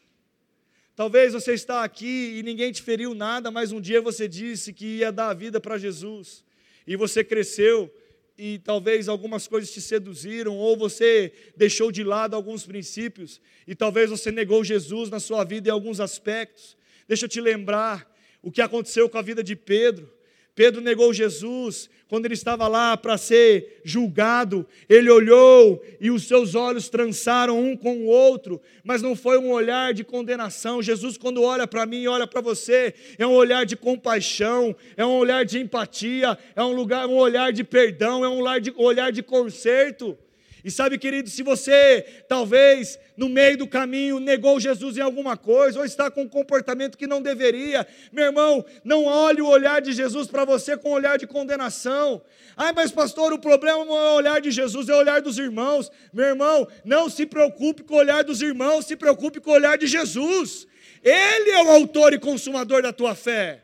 [0.96, 4.86] Talvez você está aqui e ninguém te feriu nada, mas um dia você disse que
[5.00, 6.42] ia dar a vida para Jesus.
[6.86, 7.94] E você cresceu
[8.38, 14.08] e talvez algumas coisas te seduziram, ou você deixou de lado alguns princípios, e talvez
[14.08, 16.74] você negou Jesus na sua vida em alguns aspectos.
[17.08, 18.10] Deixa eu te lembrar
[18.42, 20.12] o que aconteceu com a vida de Pedro.
[20.54, 24.66] Pedro negou Jesus quando ele estava lá para ser julgado.
[24.86, 29.50] Ele olhou e os seus olhos trançaram um com o outro, mas não foi um
[29.50, 30.82] olhar de condenação.
[30.82, 35.06] Jesus, quando olha para mim e olha para você, é um olhar de compaixão, é
[35.06, 38.74] um olhar de empatia, é um, lugar, um olhar de perdão, é um olhar de,
[38.76, 40.18] olhar de conserto.
[40.64, 45.78] E sabe, querido, se você talvez no meio do caminho negou Jesus em alguma coisa,
[45.78, 49.92] ou está com um comportamento que não deveria, meu irmão, não olhe o olhar de
[49.92, 52.22] Jesus para você com um olhar de condenação.
[52.56, 55.38] Ai, mas pastor, o problema não é o olhar de Jesus, é o olhar dos
[55.38, 55.90] irmãos.
[56.12, 59.76] Meu irmão, não se preocupe com o olhar dos irmãos, se preocupe com o olhar
[59.76, 60.66] de Jesus.
[61.02, 63.62] Ele é o autor e consumador da tua fé.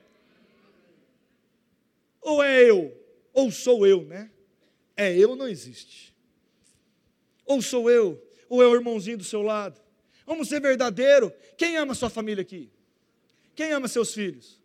[2.20, 2.92] Ou é eu,
[3.32, 4.30] ou sou eu, né?
[4.96, 6.07] É eu, não existe.
[7.48, 9.80] Ou sou eu, ou é o irmãozinho do seu lado,
[10.28, 11.32] Vamos ser verdadeiro.
[11.56, 12.70] Quem ama sua família aqui?
[13.56, 14.60] Quem ama seus filhos?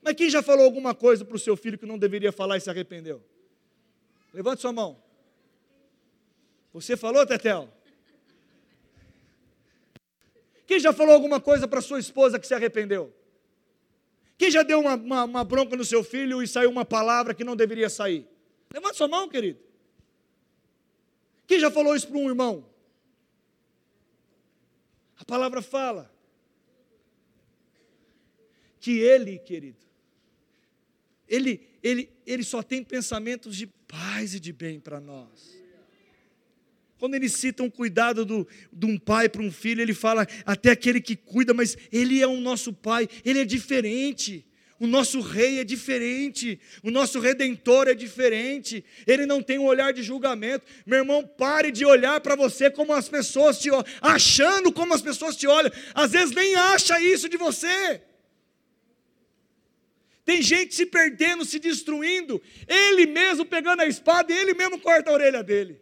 [0.00, 2.62] Mas quem já falou alguma coisa para o seu filho que não deveria falar e
[2.62, 3.22] se arrependeu?
[4.32, 4.96] Levante sua mão.
[6.72, 7.68] Você falou, Tetel?
[10.66, 13.14] Quem já falou alguma coisa para sua esposa que se arrependeu?
[14.38, 17.44] Quem já deu uma, uma, uma, bronca no seu filho e saiu uma palavra que
[17.44, 18.26] não deveria sair?
[18.72, 19.60] Levante sua mão, querido.
[21.46, 22.68] Quem já falou isso para um irmão?
[25.18, 26.12] A palavra fala
[28.80, 29.78] que ele, querido,
[31.28, 35.62] ele, ele, ele só tem pensamentos de paz e de bem para nós.
[36.98, 40.70] Quando ele cita um cuidado do, de um pai para um filho, ele fala até
[40.70, 44.44] aquele que cuida, mas ele é o nosso pai, ele é diferente.
[44.82, 49.92] O nosso rei é diferente, o nosso redentor é diferente, ele não tem um olhar
[49.92, 50.66] de julgamento.
[50.84, 55.00] Meu irmão, pare de olhar para você como as pessoas te olham, achando como as
[55.00, 58.02] pessoas te olham, às vezes nem acha isso de você.
[60.24, 65.10] Tem gente se perdendo, se destruindo, ele mesmo pegando a espada e ele mesmo corta
[65.10, 65.80] a orelha dele.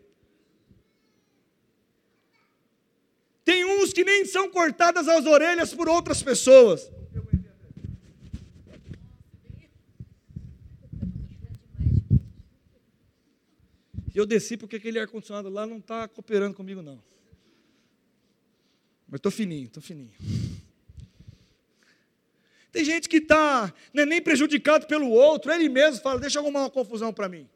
[3.47, 7.00] Tem uns que nem são cortadas as orelhas por outras pessoas.
[14.19, 17.03] Eu desci porque aquele ar-condicionado lá não está cooperando comigo, não.
[19.09, 20.13] Mas estou fininho, estou fininho.
[22.73, 26.61] Tem gente que está é nem prejudicado pelo outro, ele mesmo fala, deixa eu arrumar
[26.61, 27.49] uma confusão para mim.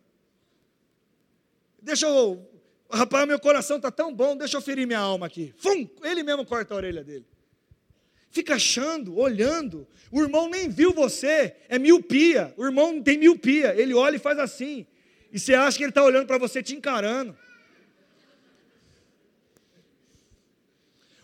[1.80, 2.44] Deixa eu,
[2.90, 5.54] rapaz, meu coração está tão bom, deixa eu ferir minha alma aqui.
[5.56, 7.26] Fum, ele mesmo corta a orelha dele.
[8.30, 13.94] Fica achando, olhando, o irmão nem viu você, é miopia, o irmão tem miopia, ele
[13.94, 14.84] olha e faz assim,
[15.34, 17.36] e você acha que ele está olhando para você te encarando.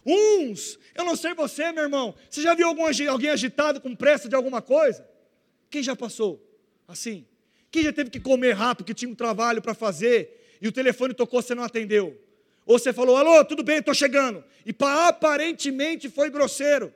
[0.05, 4.29] Uns, eu não sei você, meu irmão, você já viu algum, alguém agitado com pressa
[4.29, 5.09] de alguma coisa?
[5.71, 6.45] Quem já passou
[6.89, 7.25] assim?
[7.71, 11.15] Quem já teve que comer rápido, que tinha um trabalho para fazer, e o telefone
[11.15, 12.21] tocou, você não atendeu?
[12.67, 14.43] Ou você falou, alô, tudo bem, estou chegando.
[14.67, 16.93] E aparentemente foi grosseiro.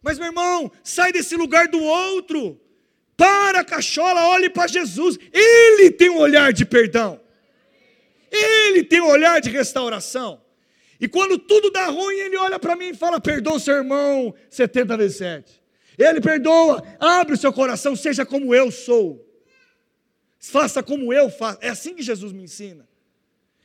[0.00, 2.60] Mas, meu irmão, sai desse lugar do outro.
[3.18, 5.18] Para, cachola, olhe para Jesus.
[5.32, 7.20] Ele tem um olhar de perdão.
[8.30, 10.40] Ele tem um olhar de restauração.
[11.00, 14.96] E quando tudo dá ruim, ele olha para mim e fala: Perdoa seu irmão 70
[14.96, 15.60] vezes 7.
[15.98, 19.28] Ele perdoa, abre o seu coração, seja como eu sou.
[20.38, 21.58] Faça como eu faço.
[21.60, 22.88] É assim que Jesus me ensina.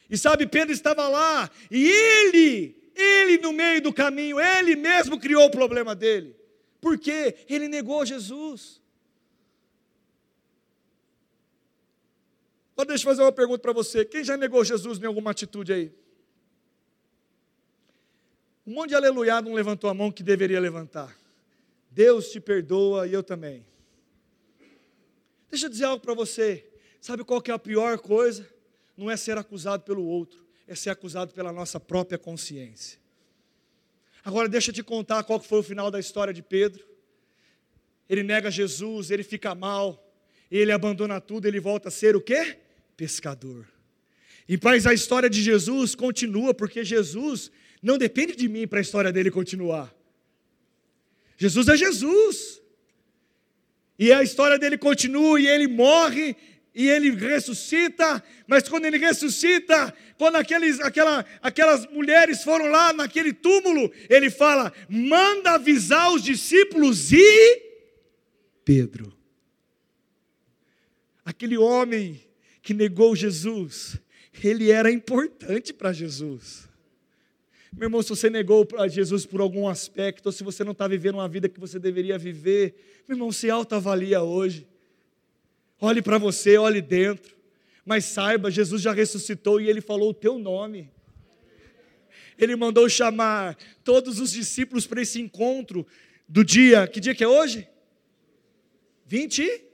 [0.09, 5.45] E sabe, Pedro estava lá, e ele, ele no meio do caminho, ele mesmo criou
[5.45, 6.35] o problema dele.
[6.81, 7.35] Por quê?
[7.47, 8.82] Ele negou Jesus.
[12.73, 14.03] Agora deixa eu fazer uma pergunta para você.
[14.03, 15.95] Quem já negou Jesus em alguma atitude aí?
[18.65, 21.15] Um monte de aleluia não levantou a mão que deveria levantar.
[21.91, 23.65] Deus te perdoa e eu também.
[25.49, 26.67] Deixa eu dizer algo para você.
[26.99, 28.49] Sabe qual que é a pior coisa?
[28.97, 32.97] Não é ser acusado pelo outro, é ser acusado pela nossa própria consciência.
[34.23, 36.88] Agora deixa eu te contar qual que foi o final da história de Pedro.
[38.09, 40.12] Ele nega Jesus, ele fica mal,
[40.49, 42.57] ele abandona tudo, ele volta a ser o quê?
[42.95, 43.67] Pescador.
[44.47, 47.51] E mas a história de Jesus continua, porque Jesus
[47.82, 49.93] não depende de mim para a história dele continuar.
[51.38, 52.62] Jesus é Jesus.
[53.97, 56.36] E a história dele continua, e ele morre,
[56.75, 63.32] e ele ressuscita, mas quando ele ressuscita, quando aqueles, aquela, aquelas mulheres foram lá naquele
[63.32, 67.62] túmulo, ele fala: manda avisar os discípulos e
[68.65, 69.13] Pedro.
[71.23, 72.21] Aquele homem
[72.63, 73.99] que negou Jesus,
[74.41, 76.69] ele era importante para Jesus.
[77.73, 80.88] Meu irmão, se você negou a Jesus por algum aspecto, ou se você não está
[80.88, 84.65] vivendo uma vida que você deveria viver, meu irmão, se autoavalia hoje.
[85.82, 87.36] Olhe para você, olhe dentro.
[87.86, 90.89] Mas saiba, Jesus já ressuscitou e ele falou o teu nome.
[92.38, 95.86] Ele mandou chamar todos os discípulos para esse encontro
[96.30, 97.68] do dia, que dia que é hoje?
[99.05, 99.72] 20?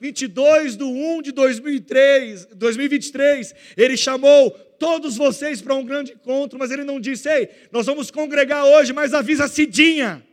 [0.00, 6.70] 22 de 1 de 2003, 2023, ele chamou todos vocês para um grande encontro, mas
[6.70, 10.26] ele não disse, ei, nós vamos congregar hoje, mas avisa Cidinha,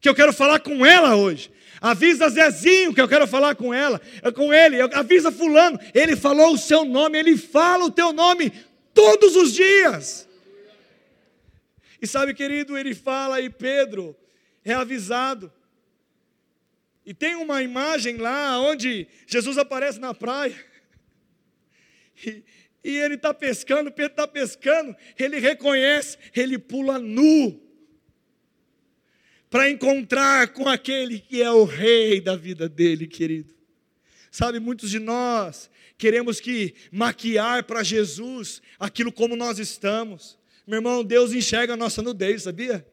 [0.00, 1.50] que eu quero falar com ela hoje.
[1.80, 4.00] Avisa Zezinho, que eu quero falar com ela,
[4.34, 4.82] com ele.
[4.92, 8.52] Avisa fulano, ele falou o seu nome, ele fala o teu nome
[8.92, 10.28] todos os dias.
[12.02, 14.14] E sabe, querido, ele fala e Pedro
[14.62, 15.50] é avisado.
[17.04, 20.54] E tem uma imagem lá onde Jesus aparece na praia.
[22.22, 22.44] E,
[22.84, 27.58] e ele está pescando, Pedro está pescando, ele reconhece, ele pula nu
[29.48, 33.54] para encontrar com aquele que é o rei da vida dele, querido.
[34.30, 40.38] Sabe, muitos de nós queremos que maquiar para Jesus aquilo como nós estamos.
[40.66, 42.86] Meu irmão, Deus enxerga a nossa nudez, sabia?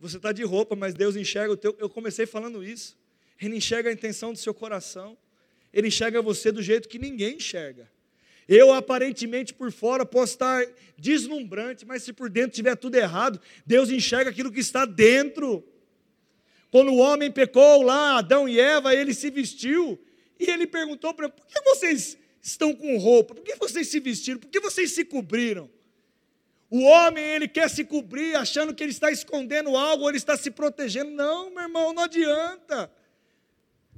[0.00, 1.76] Você está de roupa, mas Deus enxerga o teu.
[1.78, 2.96] Eu comecei falando isso.
[3.40, 5.16] Ele enxerga a intenção do seu coração.
[5.72, 7.90] Ele enxerga você do jeito que ninguém enxerga.
[8.48, 10.66] Eu, aparentemente, por fora, posso estar
[10.98, 15.62] deslumbrante, mas se por dentro tiver tudo errado, Deus enxerga aquilo que está dentro.
[16.70, 19.96] Quando o homem pecou lá, Adão e Eva, ele se vestiu,
[20.38, 23.34] e ele perguntou para por que vocês estão com roupa?
[23.34, 24.40] Por que vocês se vestiram?
[24.40, 25.70] Por que vocês se cobriram?
[26.70, 30.52] O homem, ele quer se cobrir achando que ele está escondendo algo, ele está se
[30.52, 31.10] protegendo.
[31.10, 32.90] Não, meu irmão, não adianta.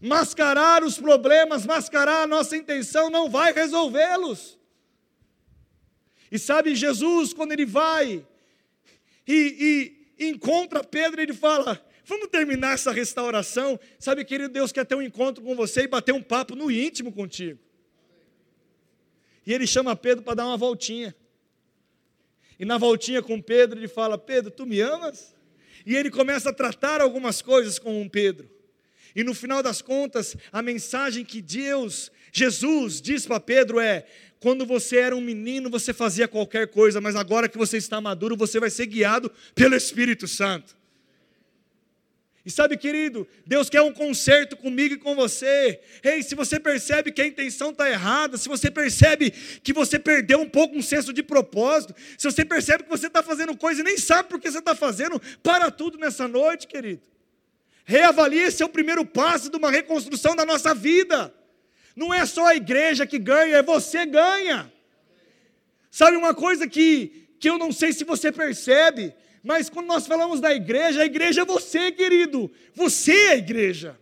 [0.01, 4.59] Mascarar os problemas, mascarar a nossa intenção não vai resolvê-los.
[6.31, 8.27] E sabe, Jesus, quando ele vai
[9.29, 13.79] e, e encontra Pedro, ele fala: Vamos terminar essa restauração.
[13.99, 17.13] Sabe, querido, Deus quer ter um encontro com você e bater um papo no íntimo
[17.13, 17.61] contigo.
[19.47, 21.15] E ele chama Pedro para dar uma voltinha.
[22.59, 25.35] E na voltinha com Pedro, ele fala: Pedro, tu me amas?
[25.85, 28.49] E ele começa a tratar algumas coisas com Pedro.
[29.15, 34.07] E no final das contas, a mensagem que Deus, Jesus diz para Pedro é:
[34.41, 38.37] quando você era um menino, você fazia qualquer coisa, mas agora que você está maduro,
[38.37, 40.77] você vai ser guiado pelo Espírito Santo.
[42.45, 45.81] E sabe, querido, Deus quer um conserto comigo e com você.
[46.03, 50.41] Ei, se você percebe que a intenção está errada, se você percebe que você perdeu
[50.41, 53.85] um pouco um senso de propósito, se você percebe que você está fazendo coisa e
[53.85, 57.03] nem sabe por que você está fazendo, para tudo nessa noite, querido.
[57.85, 61.33] Reavalie esse é o primeiro passo de uma reconstrução da nossa vida.
[61.95, 64.73] Não é só a igreja que ganha, é você ganha.
[65.91, 70.41] Sabe uma coisa que, que eu não sei se você percebe, mas quando nós falamos
[70.41, 72.51] da igreja, a igreja é você, querido.
[72.75, 73.99] Você é a igreja.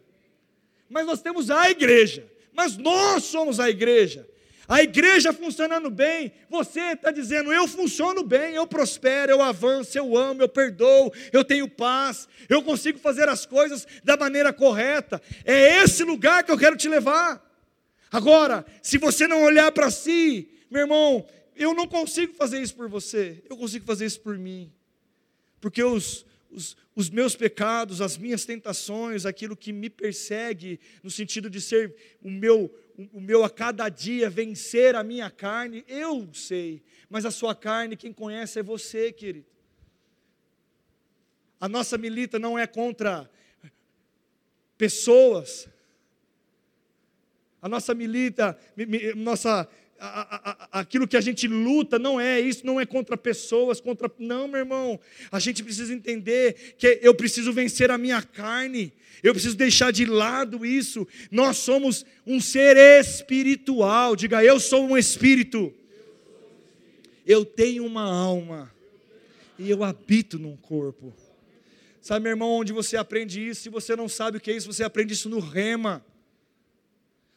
[0.88, 2.30] Mas nós temos a igreja.
[2.52, 4.28] Mas nós somos a igreja
[4.70, 10.16] a igreja funcionando bem, você está dizendo: eu funciono bem, eu prospero, eu avanço, eu
[10.16, 15.20] amo, eu perdoo, eu tenho paz, eu consigo fazer as coisas da maneira correta.
[15.44, 17.44] É esse lugar que eu quero te levar.
[18.12, 21.26] Agora, se você não olhar para si, meu irmão,
[21.56, 24.72] eu não consigo fazer isso por você, eu consigo fazer isso por mim,
[25.60, 31.48] porque os, os, os meus pecados, as minhas tentações, aquilo que me persegue, no sentido
[31.48, 32.74] de ser o meu,
[33.12, 37.96] o meu a cada dia vencer a minha carne, eu sei, mas a sua carne,
[37.96, 39.46] quem conhece é você, querido.
[41.60, 43.30] A nossa milita não é contra
[44.78, 45.68] pessoas,
[47.60, 48.58] a nossa milita,
[49.14, 49.68] nossa
[50.72, 54.10] aquilo que a gente luta não é isso, não é contra pessoas, contra.
[54.18, 54.98] Não, meu irmão.
[55.30, 58.92] A gente precisa entender que eu preciso vencer a minha carne,
[59.22, 61.06] eu preciso deixar de lado isso.
[61.30, 64.16] Nós somos um ser espiritual.
[64.16, 65.72] Diga, eu sou um espírito.
[67.26, 68.72] Eu tenho uma alma
[69.58, 71.12] e eu habito num corpo.
[72.00, 73.62] Sabe, meu irmão, onde você aprende isso?
[73.62, 76.02] Se você não sabe o que é isso, você aprende isso no rema.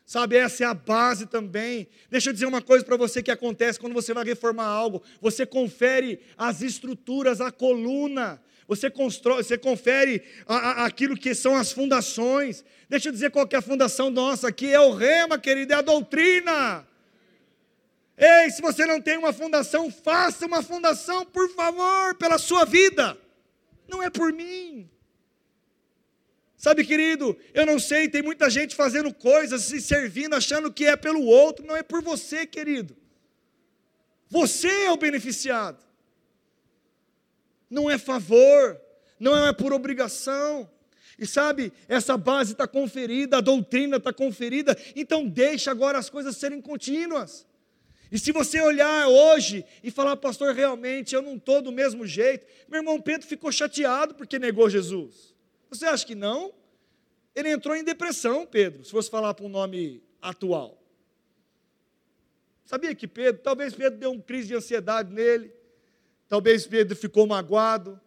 [0.05, 1.87] Sabe, essa é a base também.
[2.09, 5.01] Deixa eu dizer uma coisa para você que acontece quando você vai reformar algo.
[5.21, 8.41] Você confere as estruturas, a coluna.
[8.67, 12.63] Você constrói, você confere a, a, aquilo que são as fundações.
[12.89, 14.73] Deixa eu dizer qual é a fundação nossa aqui.
[14.73, 16.85] É o rema, querido, é a doutrina.
[18.17, 23.17] Ei, se você não tem uma fundação, faça uma fundação, por favor, pela sua vida.
[23.87, 24.89] Não é por mim.
[26.63, 30.95] Sabe, querido, eu não sei, tem muita gente fazendo coisas, se servindo, achando que é
[30.95, 32.95] pelo outro, não é por você, querido.
[34.29, 35.83] Você é o beneficiado.
[37.69, 38.79] Não é favor,
[39.19, 40.71] não é por obrigação.
[41.19, 46.37] E sabe, essa base está conferida, a doutrina está conferida, então deixa agora as coisas
[46.37, 47.45] serem contínuas.
[48.09, 52.47] E se você olhar hoje e falar, pastor, realmente eu não estou do mesmo jeito,
[52.69, 55.32] meu irmão Pedro ficou chateado porque negou Jesus.
[55.73, 56.53] Você acha que não?
[57.35, 60.79] Ele entrou em depressão, Pedro, se fosse falar para um nome atual.
[62.63, 65.51] Sabia que Pedro, talvez Pedro deu uma crise de ansiedade nele,
[66.29, 67.99] talvez Pedro ficou magoado,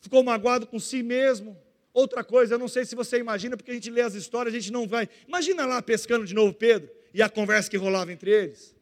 [0.00, 1.56] ficou magoado com si mesmo.
[1.92, 4.58] Outra coisa, eu não sei se você imagina, porque a gente lê as histórias, a
[4.58, 5.08] gente não vai.
[5.26, 8.76] Imagina lá pescando de novo Pedro e a conversa que rolava entre eles.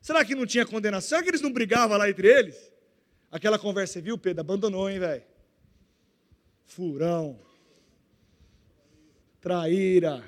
[0.00, 1.10] Será que não tinha condenação?
[1.10, 2.72] Será que eles não brigavam lá entre eles?
[3.30, 4.40] Aquela conversa, viu, Pedro?
[4.40, 5.35] Abandonou, hein, velho?
[6.66, 7.38] Furão.
[9.40, 10.22] Traíra.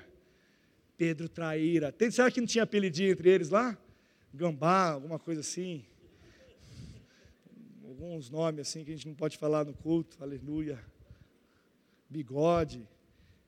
[0.97, 1.93] Pedro traíra.
[1.93, 3.77] Tem, será que não tinha apelidinho entre eles lá?
[4.33, 5.85] Gambá, alguma coisa assim.
[7.85, 10.83] Alguns nomes assim que a gente não pode falar no culto, aleluia.
[12.09, 12.89] Bigode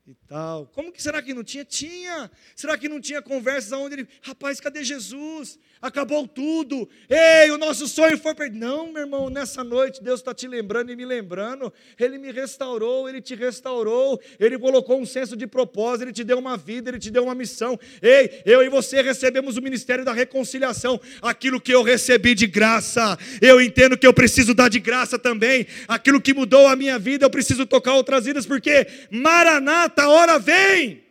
[0.07, 0.65] e tal.
[0.73, 1.63] Como que será que não tinha?
[1.63, 2.31] Tinha.
[2.55, 5.59] Será que não tinha conversas onde ele, rapaz, cadê Jesus?
[5.79, 6.89] Acabou tudo.
[7.09, 8.59] Ei, o nosso sonho foi perdido.
[8.59, 11.71] Não, meu irmão, nessa noite Deus está te lembrando e me lembrando.
[11.99, 14.19] Ele me restaurou, ele te restaurou.
[14.39, 17.35] Ele colocou um senso de propósito, ele te deu uma vida, ele te deu uma
[17.35, 17.79] missão.
[18.01, 20.99] Ei, eu e você recebemos o ministério da reconciliação.
[21.21, 25.67] Aquilo que eu recebi de graça, eu entendo que eu preciso dar de graça também.
[25.87, 30.39] Aquilo que mudou a minha vida, eu preciso tocar outras vidas, porque Maranata, a hora
[30.39, 31.03] vem.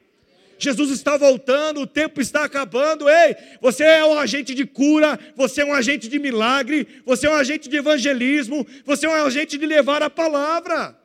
[0.59, 3.09] Jesus está voltando, o tempo está acabando.
[3.09, 7.31] Ei, você é um agente de cura, você é um agente de milagre, você é
[7.31, 10.99] um agente de evangelismo, você é um agente de levar a palavra.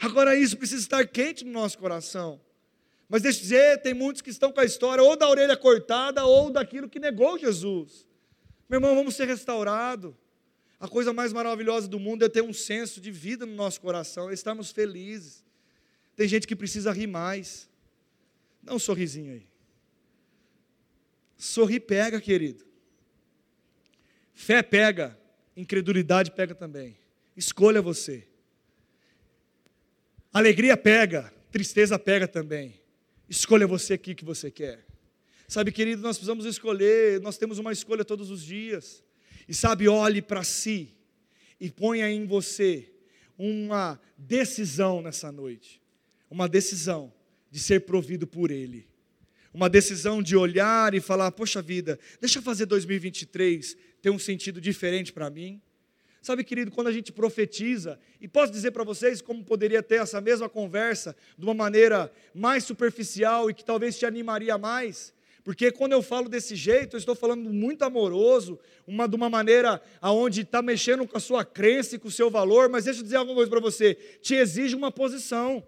[0.00, 2.40] Agora isso precisa estar quente no nosso coração.
[3.08, 6.24] Mas deixa eu dizer, tem muitos que estão com a história ou da orelha cortada
[6.24, 8.06] ou daquilo que negou Jesus.
[8.68, 10.12] Meu irmão, vamos ser restaurados.
[10.78, 14.28] A coisa mais maravilhosa do mundo é ter um senso de vida no nosso coração,
[14.28, 15.44] é estarmos felizes.
[16.18, 17.70] Tem gente que precisa rir mais.
[18.60, 19.46] Dá um sorrisinho aí.
[21.36, 22.66] Sorrir pega, querido.
[24.34, 25.16] Fé pega,
[25.56, 26.98] incredulidade pega também.
[27.36, 28.26] Escolha você.
[30.32, 32.80] Alegria pega, tristeza pega também.
[33.28, 34.84] Escolha você aqui que você quer.
[35.46, 39.04] Sabe, querido, nós precisamos escolher, nós temos uma escolha todos os dias.
[39.48, 40.96] E sabe, olhe para si
[41.60, 42.92] e ponha em você
[43.38, 45.80] uma decisão nessa noite
[46.30, 47.12] uma decisão
[47.50, 48.86] de ser provido por Ele.
[49.52, 54.60] Uma decisão de olhar e falar: Poxa vida, deixa eu fazer 2023 ter um sentido
[54.60, 55.60] diferente para mim.
[56.20, 60.20] Sabe, querido, quando a gente profetiza, e posso dizer para vocês como poderia ter essa
[60.20, 65.14] mesma conversa de uma maneira mais superficial e que talvez te animaria mais,
[65.48, 69.80] porque quando eu falo desse jeito, eu estou falando muito amoroso, uma, de uma maneira
[69.98, 73.04] aonde está mexendo com a sua crença e com o seu valor, mas deixa eu
[73.04, 75.64] dizer alguma coisa para você, te exige uma posição.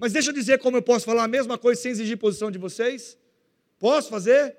[0.00, 2.56] Mas deixa eu dizer como eu posso falar a mesma coisa sem exigir posição de
[2.56, 3.18] vocês.
[3.78, 4.56] Posso fazer?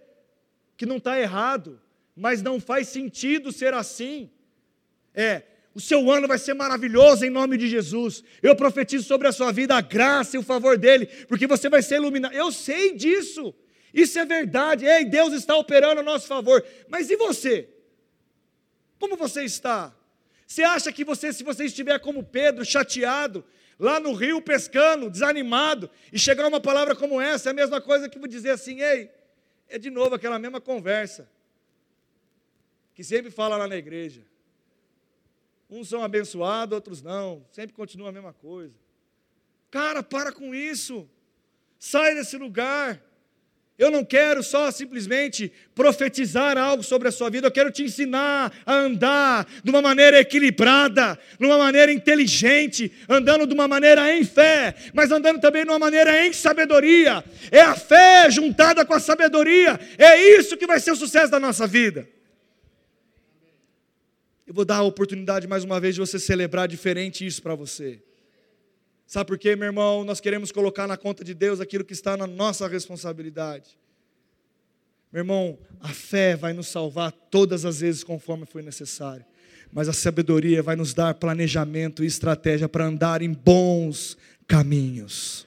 [0.77, 1.81] Que não está errado,
[2.15, 4.29] mas não faz sentido ser assim.
[5.15, 5.41] É,
[5.73, 8.23] o seu ano vai ser maravilhoso em nome de Jesus.
[8.39, 11.81] Eu profetizo sobre a sua vida a graça e o favor dele, porque você vai
[11.81, 12.35] ser iluminado.
[12.35, 13.51] Eu sei disso.
[13.91, 14.85] Isso é verdade.
[14.85, 16.63] Ei, Deus está operando a nosso favor.
[16.87, 17.67] Mas e você?
[18.99, 19.91] Como você está?
[20.45, 23.43] Você acha que você, se você estiver como Pedro, chateado,
[23.82, 28.07] lá no rio pescando, desanimado, e chegar uma palavra como essa, é a mesma coisa
[28.07, 29.09] que dizer assim, ei,
[29.67, 31.27] é de novo aquela mesma conversa,
[32.93, 34.21] que sempre fala lá na igreja.
[35.67, 38.75] Uns são abençoados, outros não, sempre continua a mesma coisa.
[39.71, 41.09] Cara, para com isso,
[41.79, 43.01] sai desse lugar.
[43.82, 48.53] Eu não quero só simplesmente profetizar algo sobre a sua vida, eu quero te ensinar
[48.63, 54.23] a andar de uma maneira equilibrada, de uma maneira inteligente, andando de uma maneira em
[54.23, 57.23] fé, mas andando também de uma maneira em sabedoria.
[57.49, 61.39] É a fé juntada com a sabedoria, é isso que vai ser o sucesso da
[61.39, 62.07] nossa vida.
[64.45, 67.99] Eu vou dar a oportunidade mais uma vez de você celebrar diferente isso para você.
[69.12, 70.05] Sabe por quê, meu irmão?
[70.05, 73.78] Nós queremos colocar na conta de Deus aquilo que está na nossa responsabilidade.
[75.12, 79.26] Meu irmão, a fé vai nos salvar todas as vezes conforme foi necessário.
[79.70, 85.45] Mas a sabedoria vai nos dar planejamento e estratégia para andar em bons caminhos.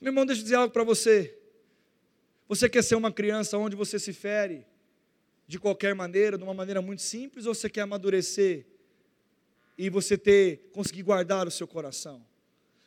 [0.00, 1.38] Meu irmão, deixa eu dizer algo para você.
[2.48, 4.64] Você quer ser uma criança onde você se fere
[5.46, 8.77] de qualquer maneira, de uma maneira muito simples, ou você quer amadurecer
[9.78, 12.26] e você ter conseguir guardar o seu coração.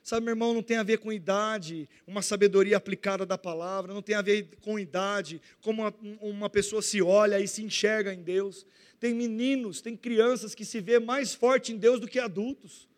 [0.03, 4.01] Sabe, meu irmão, não tem a ver com idade, uma sabedoria aplicada da palavra, não
[4.01, 5.83] tem a ver com idade, como
[6.19, 8.65] uma, pessoa se olha e se enxerga em Deus.
[8.99, 12.89] Tem meninos, tem crianças que se vê mais forte em Deus do que adultos.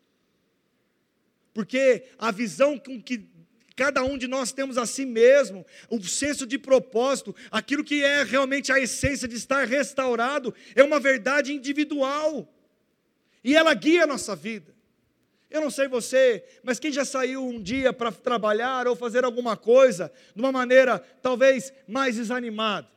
[1.52, 3.28] Porque a visão com que
[3.76, 8.22] cada um de nós temos a si mesmo, o senso de propósito, aquilo que é
[8.22, 12.50] realmente a essência de estar restaurado, é uma verdade individual.
[13.44, 14.74] E ela guia a nossa vida.
[15.50, 19.56] Eu não sei você, mas quem já saiu um dia para trabalhar ou fazer alguma
[19.56, 22.88] coisa de uma maneira talvez mais desanimada?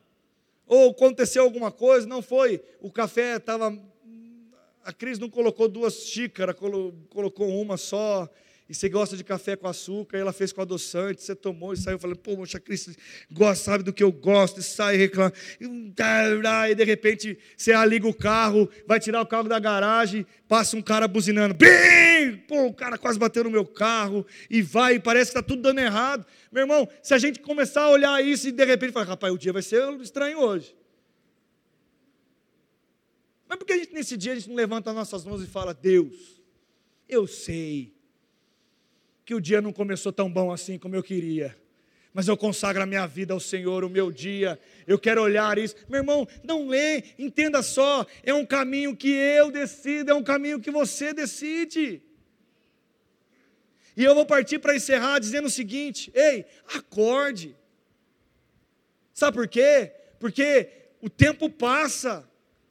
[0.65, 3.77] Ou aconteceu alguma coisa, não foi, o café estava.
[4.83, 6.55] A Cris não colocou duas xícaras,
[7.09, 8.27] colocou uma só,
[8.69, 11.77] e você gosta de café com açúcar, e ela fez com adoçante, você tomou e
[11.77, 12.91] saiu falando, pô, mocha Cristo,
[13.31, 15.35] gosta, sabe do que eu gosto, e sai reclamando,
[16.69, 20.81] e de repente você liga o carro, vai tirar o carro da garagem, passa um
[20.81, 25.31] cara buzinando, bem, pô, o cara quase bateu no meu carro, e vai, e parece
[25.31, 26.25] que está tudo dando errado.
[26.51, 29.37] Meu irmão, se a gente começar a olhar isso e de repente falar, rapaz, o
[29.37, 30.75] dia vai ser estranho hoje.
[33.47, 35.47] Mas por que a gente, nesse dia a gente não levanta as nossas mãos e
[35.47, 36.41] fala, Deus,
[37.07, 37.96] eu sei
[39.27, 41.53] que o dia não começou tão bom assim como eu queria.
[42.13, 44.57] Mas eu consagro a minha vida ao Senhor, o meu dia.
[44.87, 45.75] Eu quero olhar isso.
[45.89, 48.05] Meu irmão, não lê, entenda só.
[48.23, 52.01] É um caminho que eu decido, é um caminho que você decide.
[53.97, 57.53] E eu vou partir para encerrar dizendo o seguinte: ei, acorde.
[59.13, 59.91] Sabe por quê?
[60.21, 60.69] Porque
[61.01, 62.25] o tempo passa,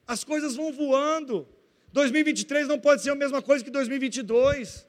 [0.06, 1.46] as coisas vão voando.
[1.92, 4.85] 2023 não pode ser a mesma coisa que 2022.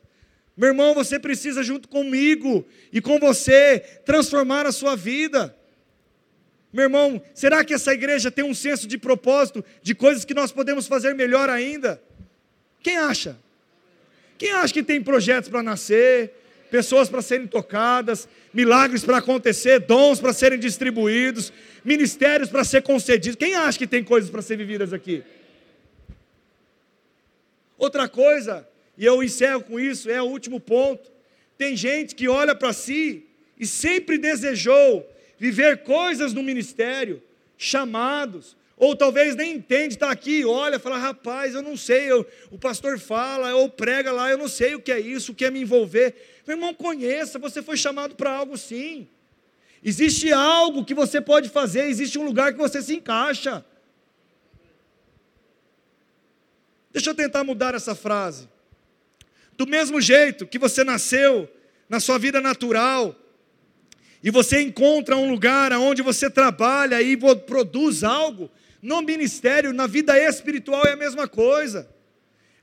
[0.58, 5.55] Meu irmão, você precisa, junto comigo e com você, transformar a sua vida.
[6.74, 10.51] Meu irmão, será que essa igreja tem um senso de propósito, de coisas que nós
[10.51, 12.01] podemos fazer melhor ainda?
[12.82, 13.38] Quem acha?
[14.36, 16.34] Quem acha que tem projetos para nascer,
[16.72, 21.53] pessoas para serem tocadas, milagres para acontecer, dons para serem distribuídos,
[21.86, 23.36] ministérios para ser concedidos?
[23.36, 25.24] Quem acha que tem coisas para ser vividas aqui?
[27.78, 28.68] Outra coisa
[28.98, 31.12] e eu encerro com isso, é o último ponto.
[31.58, 33.26] Tem gente que olha para si
[33.60, 37.22] e sempre desejou viver coisas no ministério,
[37.58, 42.58] chamados, ou talvez nem entende, está aqui, olha, fala, rapaz, eu não sei, eu, o
[42.60, 45.52] pastor fala, ou prega lá, eu não sei o que é isso, o que é
[45.52, 46.41] me envolver.
[46.45, 49.08] Meu irmão, conheça, você foi chamado para algo sim.
[49.84, 53.66] Existe algo que você pode fazer, existe um lugar que você se encaixa.
[56.91, 58.48] Deixa eu tentar mudar essa frase.
[59.58, 61.49] Do mesmo jeito que você nasceu
[61.89, 63.16] na sua vida natural,
[64.24, 68.49] e você encontra um lugar onde você trabalha e produz algo,
[68.82, 71.89] no ministério, na vida espiritual é a mesma coisa.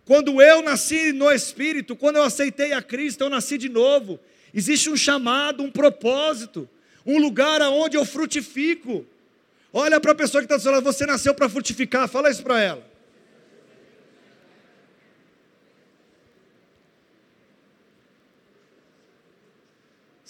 [0.04, 4.20] Quando eu nasci no Espírito, quando eu aceitei a Cristo, eu nasci de novo.
[4.52, 6.68] Existe um chamado, um propósito,
[7.04, 9.04] um lugar aonde eu frutifico.
[9.72, 12.42] Olha para a pessoa que está do seu lado, você nasceu para frutificar, fala isso
[12.42, 12.93] para ela.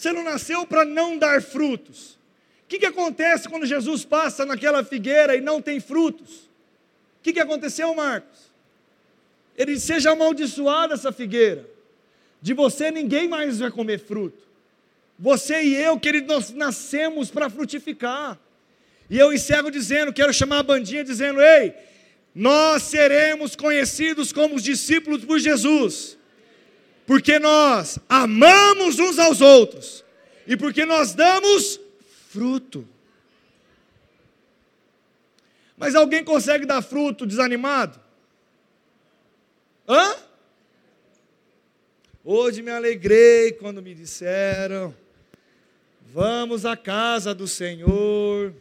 [0.05, 2.18] Você não nasceu para não dar frutos.
[2.64, 6.40] O que, que acontece quando Jesus passa naquela figueira e não tem frutos?
[6.40, 8.52] O que, que aconteceu, Marcos?
[9.57, 11.66] Ele seja amaldiçoada essa figueira.
[12.42, 14.42] De você ninguém mais vai comer fruto.
[15.18, 18.38] Você e eu, querido, nós nascemos para frutificar.
[19.09, 21.72] E eu encerro dizendo, quero chamar a bandinha dizendo: ei,
[22.34, 26.18] nós seremos conhecidos como os discípulos por Jesus
[27.07, 30.05] porque nós amamos uns aos outros
[30.46, 31.80] e porque nós damos
[32.30, 32.86] fruto.
[35.76, 38.00] Mas alguém consegue dar fruto desanimado?
[39.88, 40.16] Hã?
[42.24, 44.94] Hoje me alegrei quando me disseram:
[46.07, 48.55] Vamos à casa do Senhor.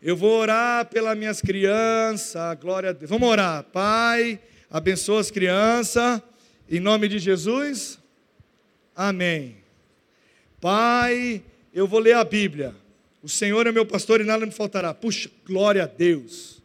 [0.00, 3.10] Eu vou orar pelas minhas crianças, glória a Deus.
[3.10, 4.40] Vamos orar, Pai,
[4.70, 6.22] abençoa as crianças
[6.68, 7.98] em nome de Jesus,
[8.94, 9.56] amém.
[10.60, 11.42] Pai,
[11.72, 12.74] eu vou ler a Bíblia.
[13.22, 14.92] O Senhor é meu pastor e nada me faltará.
[14.92, 16.62] Puxa, glória a Deus.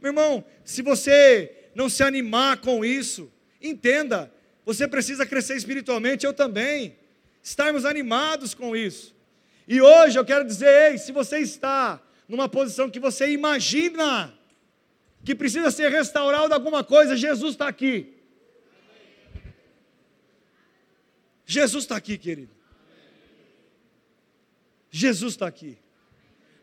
[0.00, 3.30] Meu irmão, se você não se animar com isso,
[3.60, 4.32] entenda,
[4.64, 6.96] você precisa crescer espiritualmente, eu também.
[7.42, 9.14] Estarmos animados com isso.
[9.66, 14.32] E hoje eu quero dizer, ei, se você está numa posição que você imagina
[15.24, 18.11] que precisa ser restaurado alguma coisa, Jesus está aqui.
[21.52, 22.50] Jesus está aqui, querido.
[24.90, 25.76] Jesus está aqui.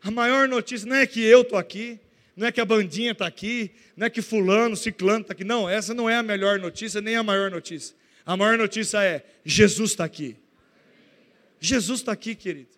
[0.02, 2.00] A maior notícia não é que eu estou aqui,
[2.34, 5.44] não é que a bandinha está aqui, não é que fulano, ciclano está aqui.
[5.44, 7.94] Não, essa não é a melhor notícia, nem a maior notícia.
[8.26, 10.36] A maior notícia é: Jesus está aqui.
[11.60, 12.70] Jesus está aqui, querido.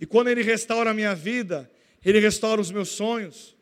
[0.00, 1.70] E quando Ele restaura a minha vida,
[2.02, 3.54] Ele restaura os meus sonhos.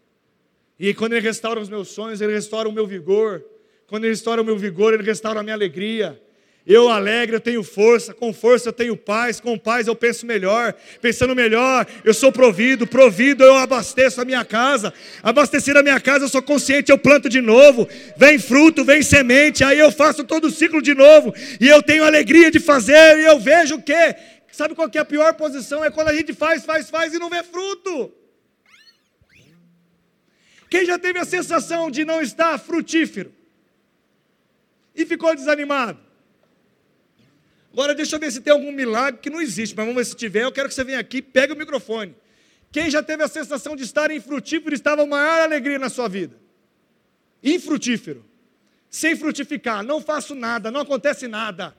[0.78, 3.44] E quando Ele restaura os meus sonhos, Ele restaura o meu vigor.
[3.88, 6.22] Quando Ele restaura o meu vigor, Ele restaura a minha alegria.
[6.69, 10.75] Eu alegre, eu tenho força, com força eu tenho paz, com paz eu penso melhor,
[11.01, 14.93] pensando melhor, eu sou provido, provido eu abasteço a minha casa,
[15.23, 17.89] abastecer a minha casa eu sou consciente, eu planto de novo,
[18.19, 22.05] vem fruto, vem semente, aí eu faço todo o ciclo de novo, e eu tenho
[22.05, 24.14] alegria de fazer, e eu vejo o quê?
[24.53, 25.83] Sabe qual que é a pior posição?
[25.83, 28.12] É quando a gente faz, faz, faz e não vê fruto.
[30.69, 33.33] Quem já teve a sensação de não estar frutífero?
[34.95, 36.07] E ficou desanimado?
[37.73, 40.16] Agora deixa eu ver se tem algum milagre que não existe, mas vamos ver se
[40.16, 40.45] tiver.
[40.45, 42.14] Eu quero que você venha aqui, pegue o microfone.
[42.71, 46.37] Quem já teve a sensação de estar infrutífero estava a maior alegria na sua vida?
[47.43, 48.25] Infrutífero.
[48.91, 51.75] Sem frutificar, não faço nada, não acontece nada.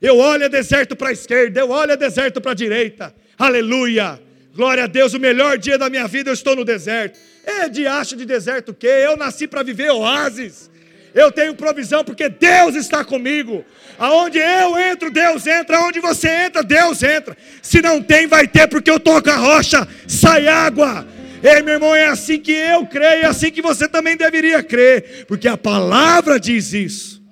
[0.00, 3.14] Eu olho é deserto para a esquerda, eu olho é deserto para a direita.
[3.38, 4.20] Aleluia!
[4.54, 7.18] Glória a Deus, o melhor dia da minha vida eu estou no deserto.
[7.44, 8.86] É de acha de deserto o quê?
[8.86, 10.70] Eu nasci para viver oásis.
[11.14, 13.64] Eu tenho provisão porque Deus está comigo.
[13.96, 15.78] Aonde eu entro, Deus entra.
[15.78, 17.36] Aonde você entra, Deus entra.
[17.62, 21.06] Se não tem, vai ter, porque eu toco a rocha, sai água.
[21.40, 25.24] Ei, meu irmão, é assim que eu creio, é assim que você também deveria crer,
[25.26, 27.22] porque a palavra diz isso.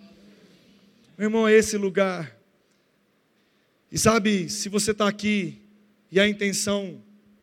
[1.18, 2.36] Meu irmão, é esse lugar.
[3.90, 5.62] E sabe, se você está aqui
[6.10, 7.02] e a intenção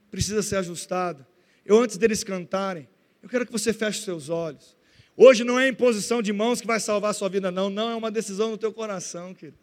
[0.10, 1.28] precisa ser ajustada,
[1.66, 2.88] eu antes deles cantarem,
[3.22, 4.79] eu quero que você feche seus olhos.
[5.22, 7.70] Hoje não é imposição de mãos que vai salvar a sua vida, não.
[7.70, 9.58] Não, é uma decisão no teu coração, querido.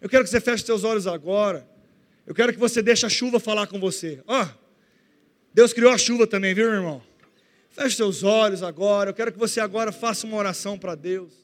[0.00, 1.68] Eu quero que você feche seus olhos agora.
[2.26, 4.22] Eu quero que você deixe a chuva falar com você.
[4.26, 4.48] Ó, oh,
[5.52, 7.02] Deus criou a chuva também, viu, meu irmão?
[7.68, 9.10] Feche seus olhos agora.
[9.10, 11.34] Eu quero que você agora faça uma oração para Deus.